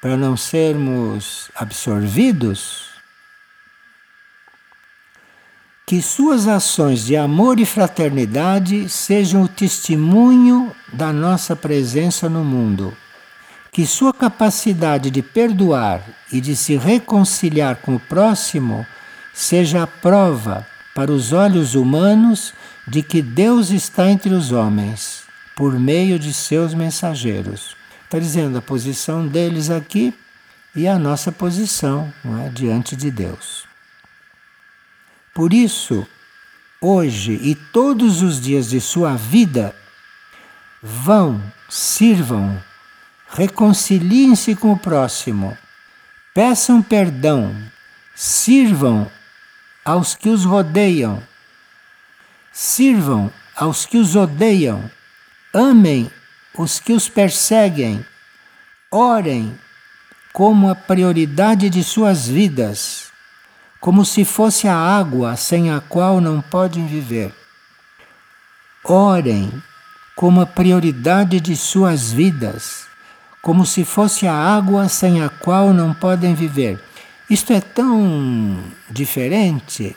para 0.00 0.16
não 0.16 0.36
sermos 0.36 1.50
absorvidos? 1.54 2.88
que 5.88 6.02
suas 6.02 6.46
ações 6.46 7.06
de 7.06 7.16
amor 7.16 7.58
e 7.58 7.64
fraternidade 7.64 8.90
sejam 8.90 9.44
o 9.44 9.48
testemunho 9.48 10.70
da 10.92 11.14
nossa 11.14 11.56
presença 11.56 12.28
no 12.28 12.44
mundo. 12.44 12.94
Que 13.72 13.86
sua 13.86 14.12
capacidade 14.12 15.10
de 15.10 15.22
perdoar 15.22 16.02
e 16.30 16.42
de 16.42 16.54
se 16.54 16.76
reconciliar 16.76 17.76
com 17.76 17.94
o 17.94 18.00
próximo 18.00 18.86
seja 19.32 19.84
a 19.84 19.86
prova 19.86 20.66
para 20.94 21.10
os 21.10 21.32
olhos 21.32 21.74
humanos 21.74 22.52
de 22.86 23.02
que 23.02 23.22
Deus 23.22 23.70
está 23.70 24.10
entre 24.10 24.34
os 24.34 24.52
homens, 24.52 25.22
por 25.56 25.80
meio 25.80 26.18
de 26.18 26.34
seus 26.34 26.74
mensageiros. 26.74 27.77
Está 28.08 28.18
dizendo 28.18 28.56
a 28.56 28.62
posição 28.62 29.28
deles 29.28 29.68
aqui 29.68 30.14
e 30.74 30.88
a 30.88 30.98
nossa 30.98 31.30
posição 31.30 32.10
é, 32.42 32.48
diante 32.48 32.96
de 32.96 33.10
Deus. 33.10 33.66
Por 35.34 35.52
isso, 35.52 36.08
hoje 36.80 37.32
e 37.32 37.54
todos 37.54 38.22
os 38.22 38.40
dias 38.40 38.70
de 38.70 38.80
sua 38.80 39.14
vida, 39.14 39.76
vão, 40.82 41.38
sirvam, 41.68 42.58
reconciliem-se 43.28 44.56
com 44.56 44.72
o 44.72 44.78
próximo, 44.78 45.54
peçam 46.32 46.80
perdão, 46.80 47.54
sirvam 48.14 49.06
aos 49.84 50.14
que 50.14 50.30
os 50.30 50.46
rodeiam, 50.46 51.22
sirvam 52.54 53.30
aos 53.54 53.84
que 53.84 53.98
os 53.98 54.16
odeiam, 54.16 54.90
amem 55.52 56.10
os 56.58 56.78
que 56.78 56.92
os 56.92 57.08
perseguem, 57.08 58.04
orem 58.90 59.58
como 60.32 60.68
a 60.68 60.74
prioridade 60.74 61.70
de 61.70 61.82
suas 61.82 62.28
vidas 62.28 63.08
como 63.80 64.04
se 64.04 64.24
fosse 64.24 64.66
a 64.66 64.76
água 64.76 65.36
sem 65.36 65.70
a 65.70 65.80
qual 65.80 66.20
não 66.20 66.40
podem 66.40 66.86
viver. 66.86 67.32
Orem 68.84 69.62
como 70.16 70.40
a 70.40 70.46
prioridade 70.46 71.40
de 71.40 71.56
suas 71.56 72.10
vidas, 72.10 72.86
como 73.40 73.64
se 73.64 73.84
fosse 73.84 74.26
a 74.26 74.34
água 74.34 74.88
sem 74.88 75.22
a 75.22 75.28
qual 75.28 75.72
não 75.72 75.94
podem 75.94 76.34
viver. 76.34 76.82
Isto 77.30 77.52
é 77.52 77.60
tão 77.60 78.58
diferente 78.90 79.96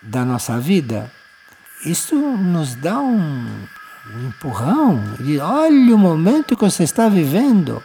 da 0.00 0.24
nossa 0.24 0.60
vida. 0.60 1.10
Isto 1.84 2.14
nos 2.14 2.74
dá 2.76 3.00
um, 3.00 3.66
um 4.14 4.28
empurrão. 4.28 5.02
E 5.20 5.38
olha 5.38 5.94
o 5.94 5.98
momento 5.98 6.56
que 6.56 6.64
você 6.64 6.82
está 6.82 7.08
vivendo. 7.08 7.82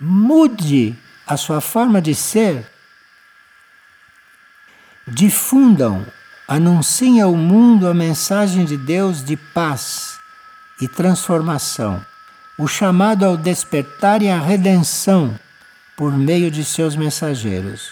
Mude 0.00 0.96
a 1.26 1.36
sua 1.36 1.60
forma 1.60 2.00
de 2.00 2.14
ser 2.14 2.66
Difundam, 5.12 6.06
anunciem 6.46 7.20
ao 7.20 7.34
mundo 7.34 7.88
a 7.88 7.94
mensagem 7.94 8.64
de 8.64 8.76
Deus 8.76 9.24
de 9.24 9.36
paz 9.36 10.20
e 10.80 10.86
transformação, 10.86 12.04
o 12.56 12.68
chamado 12.68 13.24
ao 13.24 13.36
despertar 13.36 14.22
e 14.22 14.30
à 14.30 14.38
redenção 14.38 15.36
por 15.96 16.16
meio 16.16 16.48
de 16.48 16.64
seus 16.64 16.94
mensageiros. 16.94 17.90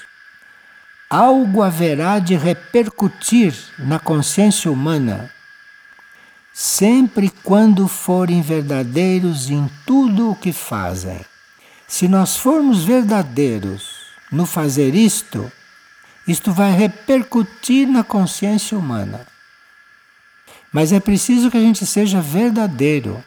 Algo 1.11 1.61
haverá 1.61 2.21
de 2.21 2.37
repercutir 2.37 3.55
na 3.79 3.99
consciência 3.99 4.71
humana, 4.71 5.29
sempre 6.61 7.31
quando 7.45 7.87
forem 7.87 8.43
verdadeiros 8.43 9.49
em 9.49 9.71
tudo 9.87 10.33
o 10.33 10.35
que 10.35 10.53
fazem. 10.53 11.21
Se 11.87 12.09
nós 12.09 12.37
formos 12.37 12.83
verdadeiros 12.83 13.91
no 14.33 14.45
fazer 14.45 14.93
isto, 14.93 15.53
isto 16.27 16.53
vai 16.53 16.73
repercutir 16.73 17.87
na 17.87 18.03
consciência 18.03 18.77
humana. 18.77 19.25
Mas 20.73 20.93
é 20.93 20.99
preciso 20.99 21.49
que 21.49 21.57
a 21.57 21.61
gente 21.61 21.87
seja 21.87 22.21
verdadeiro. 22.21 23.23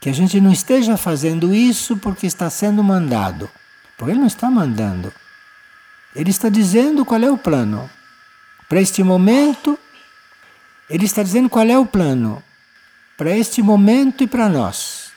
Que 0.00 0.08
a 0.08 0.12
gente 0.12 0.40
não 0.40 0.50
esteja 0.50 0.96
fazendo 0.96 1.54
isso 1.54 1.96
porque 1.98 2.26
está 2.26 2.50
sendo 2.50 2.82
mandado. 2.82 3.48
Porque 3.96 4.10
ele 4.10 4.18
não 4.18 4.26
está 4.26 4.50
mandando. 4.50 5.12
Ele 6.16 6.30
está 6.30 6.48
dizendo 6.48 7.04
qual 7.04 7.22
é 7.22 7.30
o 7.30 7.38
plano. 7.38 7.88
Para 8.68 8.80
este 8.80 9.04
momento, 9.04 9.78
ele 10.88 11.04
está 11.04 11.22
dizendo 11.22 11.48
qual 11.48 11.66
é 11.66 11.78
o 11.78 11.86
plano. 11.86 12.42
Para 13.16 13.36
este 13.36 13.62
momento 13.62 14.24
e 14.24 14.26
para 14.26 14.48
nós. 14.48 15.12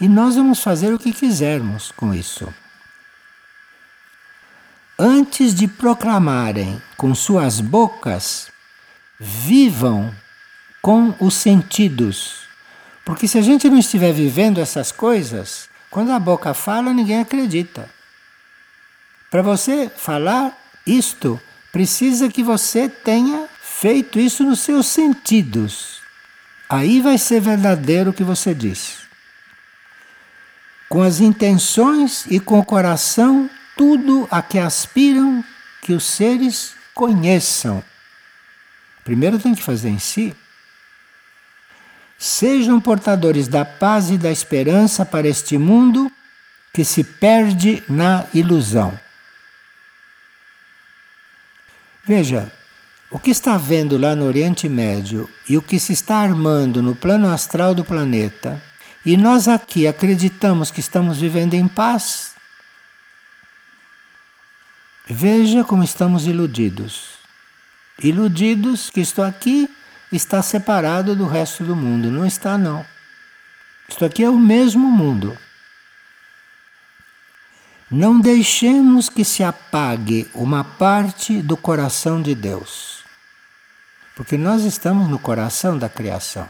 E 0.00 0.08
nós 0.08 0.36
vamos 0.36 0.62
fazer 0.62 0.92
o 0.92 0.98
que 0.98 1.12
quisermos 1.12 1.92
com 1.92 2.14
isso 2.14 2.52
antes 5.00 5.54
de 5.54 5.66
proclamarem 5.66 6.80
com 6.94 7.14
suas 7.14 7.58
bocas, 7.58 8.52
vivam 9.18 10.14
com 10.82 11.14
os 11.18 11.32
sentidos. 11.32 12.42
Porque 13.02 13.26
se 13.26 13.38
a 13.38 13.40
gente 13.40 13.70
não 13.70 13.78
estiver 13.78 14.12
vivendo 14.12 14.60
essas 14.60 14.92
coisas, 14.92 15.70
quando 15.90 16.12
a 16.12 16.18
boca 16.18 16.52
fala, 16.52 16.92
ninguém 16.92 17.18
acredita. 17.18 17.88
Para 19.30 19.40
você 19.40 19.88
falar 19.88 20.54
isto, 20.86 21.40
precisa 21.72 22.28
que 22.28 22.42
você 22.42 22.86
tenha 22.86 23.48
feito 23.80 24.20
isso 24.20 24.44
nos 24.44 24.60
seus 24.60 24.86
sentidos. 24.86 26.02
Aí 26.68 27.00
vai 27.00 27.16
ser 27.16 27.40
verdadeiro 27.40 28.10
o 28.10 28.12
que 28.12 28.22
você 28.22 28.54
diz. 28.54 28.98
Com 30.86 31.02
as 31.02 31.18
intenções 31.18 32.26
e 32.26 32.38
com 32.38 32.58
o 32.58 32.64
coração 32.64 33.48
tudo 33.74 34.28
a 34.30 34.42
que 34.42 34.58
aspiram 34.58 35.42
que 35.80 35.94
os 35.94 36.04
seres 36.04 36.74
conheçam. 36.94 37.82
Primeiro 39.02 39.38
tem 39.38 39.54
que 39.54 39.62
fazer 39.62 39.88
em 39.88 39.98
si. 39.98 40.36
sejam 42.18 42.78
portadores 42.78 43.48
da 43.48 43.64
paz 43.64 44.10
e 44.10 44.18
da 44.18 44.30
esperança 44.30 45.06
para 45.06 45.26
este 45.26 45.56
mundo 45.56 46.12
que 46.70 46.84
se 46.84 47.02
perde 47.02 47.82
na 47.88 48.26
ilusão. 48.34 48.98
Veja, 52.04 52.52
o 53.10 53.18
que 53.18 53.30
está 53.30 53.56
vendo 53.56 53.98
lá 53.98 54.14
no 54.14 54.24
Oriente 54.24 54.68
Médio 54.68 55.28
e 55.48 55.56
o 55.56 55.62
que 55.62 55.80
se 55.80 55.92
está 55.92 56.18
armando 56.18 56.80
no 56.80 56.94
plano 56.94 57.28
astral 57.28 57.74
do 57.74 57.84
planeta, 57.84 58.62
e 59.04 59.16
nós 59.16 59.48
aqui 59.48 59.86
acreditamos 59.86 60.70
que 60.70 60.80
estamos 60.80 61.18
vivendo 61.18 61.54
em 61.54 61.66
paz, 61.66 62.34
veja 65.08 65.64
como 65.64 65.82
estamos 65.82 66.26
iludidos. 66.26 67.18
Iludidos 68.02 68.90
que 68.90 69.00
isto 69.00 69.22
aqui 69.22 69.68
está 70.12 70.42
separado 70.42 71.16
do 71.16 71.26
resto 71.26 71.64
do 71.64 71.74
mundo. 71.74 72.10
Não 72.10 72.24
está, 72.24 72.56
não. 72.56 72.84
Isto 73.88 74.04
aqui 74.04 74.22
é 74.22 74.30
o 74.30 74.38
mesmo 74.38 74.86
mundo. 74.88 75.36
Não 77.90 78.20
deixemos 78.20 79.08
que 79.08 79.24
se 79.24 79.42
apague 79.42 80.30
uma 80.32 80.62
parte 80.62 81.42
do 81.42 81.56
coração 81.56 82.22
de 82.22 82.34
Deus. 82.34 82.89
Porque 84.20 84.36
nós 84.36 84.64
estamos 84.64 85.08
no 85.08 85.18
coração 85.18 85.78
da 85.78 85.88
criação. 85.88 86.46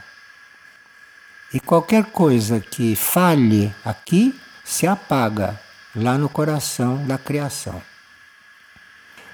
E 1.55 1.61
qualquer 1.61 2.07
coisa 2.07 2.59
que 2.59 2.97
falhe 2.97 3.73
aqui 3.85 4.35
se 4.65 4.89
apaga 4.89 5.61
lá 5.95 6.19
no 6.19 6.29
coração 6.29 7.07
da 7.07 7.17
criação. 7.17 7.81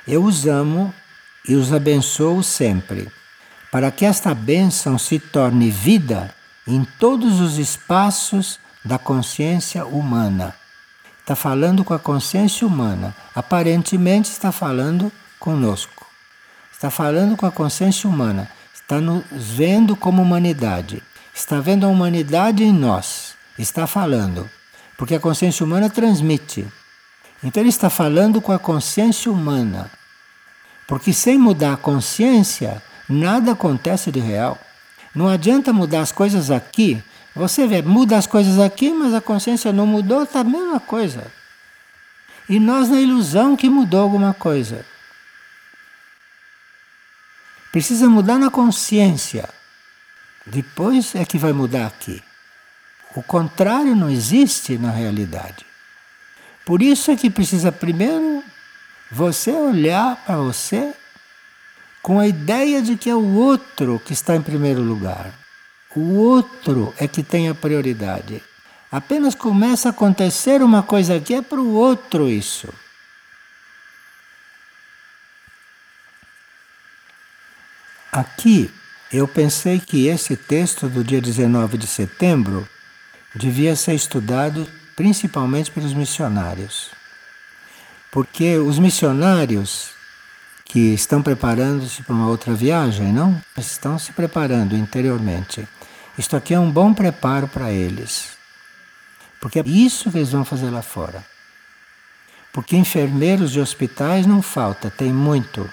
Eu 0.06 0.22
os 0.22 0.46
amo 0.46 0.92
e 1.48 1.54
os 1.54 1.72
abençoo 1.72 2.42
sempre, 2.42 3.10
para 3.72 3.90
que 3.90 4.04
esta 4.04 4.34
bênção 4.34 4.98
se 4.98 5.18
torne 5.18 5.70
vida 5.70 6.34
em 6.66 6.84
todos 6.84 7.40
os 7.40 7.56
espaços 7.56 8.60
da 8.84 8.98
consciência 8.98 9.86
humana 9.86 10.54
está 11.26 11.34
falando 11.34 11.82
com 11.82 11.92
a 11.92 11.98
consciência 11.98 12.64
humana. 12.64 13.12
Aparentemente 13.34 14.30
está 14.30 14.52
falando 14.52 15.10
conosco. 15.40 15.95
Está 16.76 16.90
falando 16.90 17.36
com 17.36 17.46
a 17.46 17.50
consciência 17.50 18.08
humana. 18.08 18.48
Está 18.72 19.00
nos 19.00 19.24
vendo 19.30 19.96
como 19.96 20.22
humanidade. 20.22 21.02
Está 21.34 21.58
vendo 21.58 21.86
a 21.86 21.88
humanidade 21.88 22.62
em 22.62 22.72
nós. 22.72 23.34
Está 23.58 23.88
falando. 23.88 24.48
Porque 24.96 25.16
a 25.16 25.20
consciência 25.20 25.64
humana 25.64 25.90
transmite. 25.90 26.68
Então 27.42 27.60
ele 27.62 27.70
está 27.70 27.90
falando 27.90 28.40
com 28.40 28.52
a 28.52 28.58
consciência 28.58 29.32
humana. 29.32 29.90
Porque 30.86 31.12
sem 31.12 31.38
mudar 31.38 31.72
a 31.72 31.76
consciência, 31.76 32.82
nada 33.08 33.52
acontece 33.52 34.12
de 34.12 34.20
real. 34.20 34.58
Não 35.14 35.26
adianta 35.26 35.72
mudar 35.72 36.02
as 36.02 36.12
coisas 36.12 36.50
aqui 36.50 37.02
você 37.36 37.66
vê, 37.66 37.82
muda 37.82 38.16
as 38.16 38.26
coisas 38.26 38.58
aqui, 38.58 38.90
mas 38.94 39.12
a 39.12 39.20
consciência 39.20 39.70
não 39.70 39.86
mudou, 39.86 40.22
está 40.22 40.40
a 40.40 40.44
mesma 40.44 40.80
coisa. 40.80 41.30
E 42.48 42.58
nós 42.58 42.88
na 42.88 42.98
ilusão 42.98 43.54
que 43.54 43.68
mudou 43.68 44.00
alguma 44.00 44.32
coisa. 44.32 44.86
Precisa 47.76 48.08
mudar 48.08 48.38
na 48.38 48.50
consciência. 48.50 49.46
Depois 50.46 51.14
é 51.14 51.26
que 51.26 51.36
vai 51.36 51.52
mudar 51.52 51.88
aqui. 51.88 52.22
O 53.14 53.22
contrário 53.22 53.94
não 53.94 54.08
existe 54.08 54.78
na 54.78 54.90
realidade. 54.90 55.66
Por 56.64 56.80
isso 56.80 57.10
é 57.10 57.16
que 57.16 57.28
precisa 57.28 57.70
primeiro 57.70 58.42
você 59.12 59.50
olhar 59.50 60.16
para 60.24 60.38
você 60.38 60.94
com 62.00 62.18
a 62.18 62.26
ideia 62.26 62.80
de 62.80 62.96
que 62.96 63.10
é 63.10 63.14
o 63.14 63.34
outro 63.34 64.00
que 64.02 64.14
está 64.14 64.34
em 64.34 64.40
primeiro 64.40 64.80
lugar. 64.80 65.34
O 65.94 66.14
outro 66.14 66.94
é 66.96 67.06
que 67.06 67.22
tem 67.22 67.50
a 67.50 67.54
prioridade. 67.54 68.42
Apenas 68.90 69.34
começa 69.34 69.90
a 69.90 69.90
acontecer 69.90 70.62
uma 70.62 70.82
coisa 70.82 71.16
aqui, 71.16 71.34
é 71.34 71.42
para 71.42 71.60
o 71.60 71.74
outro 71.74 72.30
isso. 72.30 72.72
Aqui 78.16 78.72
eu 79.12 79.28
pensei 79.28 79.78
que 79.78 80.06
esse 80.06 80.38
texto 80.38 80.88
do 80.88 81.04
dia 81.04 81.20
19 81.20 81.76
de 81.76 81.86
setembro 81.86 82.66
devia 83.34 83.76
ser 83.76 83.92
estudado 83.92 84.66
principalmente 84.96 85.70
pelos 85.70 85.92
missionários. 85.92 86.92
Porque 88.10 88.56
os 88.56 88.78
missionários 88.78 89.90
que 90.64 90.94
estão 90.94 91.22
preparando-se 91.22 92.02
para 92.04 92.14
uma 92.14 92.26
outra 92.26 92.54
viagem, 92.54 93.12
não? 93.12 93.38
Estão 93.54 93.98
se 93.98 94.14
preparando 94.14 94.74
interiormente. 94.74 95.68
Isto 96.16 96.38
aqui 96.38 96.54
é 96.54 96.58
um 96.58 96.70
bom 96.70 96.94
preparo 96.94 97.46
para 97.46 97.70
eles. 97.70 98.30
Porque 99.38 99.60
é 99.60 99.62
isso 99.66 100.10
que 100.10 100.16
eles 100.16 100.32
vão 100.32 100.42
fazer 100.42 100.70
lá 100.70 100.80
fora. 100.80 101.22
Porque 102.50 102.78
enfermeiros 102.78 103.52
de 103.52 103.60
hospitais 103.60 104.24
não 104.24 104.40
falta, 104.40 104.88
tem 104.88 105.12
muito. 105.12 105.70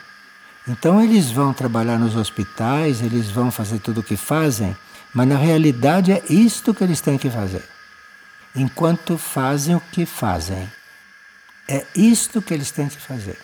Então 0.67 1.01
eles 1.01 1.29
vão 1.29 1.53
trabalhar 1.53 1.99
nos 1.99 2.15
hospitais, 2.15 3.01
eles 3.01 3.29
vão 3.29 3.51
fazer 3.51 3.79
tudo 3.79 3.99
o 3.99 4.03
que 4.03 4.15
fazem, 4.15 4.75
mas 5.13 5.27
na 5.27 5.35
realidade 5.35 6.11
é 6.11 6.23
isto 6.29 6.73
que 6.73 6.83
eles 6.83 7.01
têm 7.01 7.17
que 7.17 7.29
fazer. 7.29 7.63
Enquanto 8.55 9.17
fazem 9.17 9.75
o 9.75 9.81
que 9.81 10.05
fazem. 10.05 10.71
É 11.67 11.85
isto 11.95 12.41
que 12.41 12.53
eles 12.53 12.71
têm 12.71 12.87
que 12.87 12.99
fazer. 12.99 13.37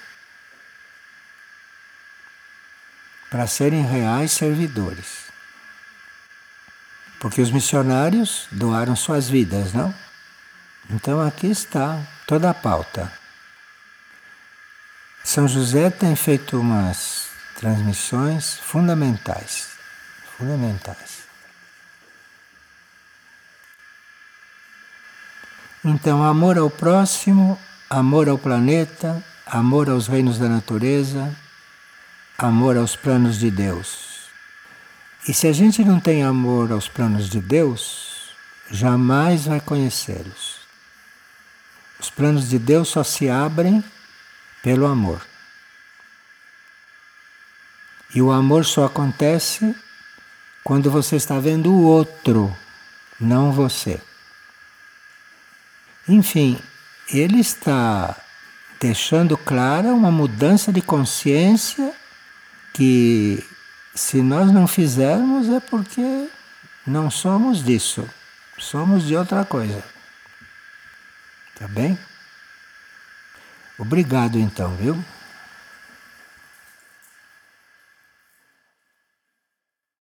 Para 3.30 3.48
serem 3.48 3.86
reais 3.86 4.32
servidores. 4.32 5.30
Porque 7.20 7.42
os 7.42 7.52
missionários 7.52 8.48
doaram 8.52 8.96
suas 8.96 9.30
vidas, 9.30 9.74
não? 9.74 9.94
Então 10.90 11.20
aqui 11.22 11.48
está 11.48 12.02
toda 12.26 12.50
a 12.50 12.54
pauta. 12.54 13.19
São 15.24 15.48
José 15.48 15.90
tem 15.90 16.16
feito 16.16 16.60
umas 16.60 17.30
transmissões 17.56 18.56
fundamentais. 18.56 19.70
Fundamentais. 20.38 21.20
Então, 25.84 26.24
amor 26.24 26.58
ao 26.58 26.70
próximo, 26.70 27.58
amor 27.90 28.28
ao 28.28 28.38
planeta, 28.38 29.24
amor 29.46 29.90
aos 29.90 30.08
reinos 30.08 30.38
da 30.38 30.50
natureza, 30.50 31.36
amor 32.38 32.78
aos 32.78 32.96
planos 32.96 33.38
de 33.40 33.50
Deus. 33.50 34.30
E 35.28 35.34
se 35.34 35.48
a 35.48 35.54
gente 35.54 35.84
não 35.84 36.00
tem 36.00 36.24
amor 36.24 36.72
aos 36.72 36.88
planos 36.88 37.30
de 37.30 37.40
Deus, 37.40 38.32
jamais 38.72 39.46
vai 39.46 39.60
conhecê-los. 39.60 40.60
Os 42.00 42.10
planos 42.10 42.50
de 42.50 42.58
Deus 42.58 42.88
só 42.88 43.04
se 43.04 43.30
abrem 43.30 43.84
pelo 44.62 44.86
amor. 44.86 45.26
E 48.14 48.22
o 48.22 48.32
amor 48.32 48.66
só 48.66 48.86
acontece 48.86 49.76
quando 50.64 50.90
você 50.90 51.16
está 51.16 51.40
vendo 51.40 51.72
o 51.72 51.84
outro, 51.84 52.56
não 53.20 53.52
você. 53.52 54.02
Enfim, 56.08 56.60
ele 57.12 57.40
está 57.40 58.16
deixando 58.80 59.38
clara 59.38 59.94
uma 59.94 60.12
mudança 60.12 60.74
de 60.74 60.82
consciência 60.82 61.94
que 62.74 63.44
se 63.94 64.22
nós 64.22 64.52
não 64.52 64.68
fizermos 64.68 65.50
é 65.50 65.60
porque 65.60 66.30
não 66.86 67.12
somos 67.12 67.64
disso, 67.64 68.10
somos 68.58 69.04
de 69.04 69.16
outra 69.16 69.46
coisa. 69.46 69.84
Tá 71.60 71.68
bem? 71.68 71.98
Obrigado 73.80 74.38
então, 74.38 74.76
viu? 74.76 74.98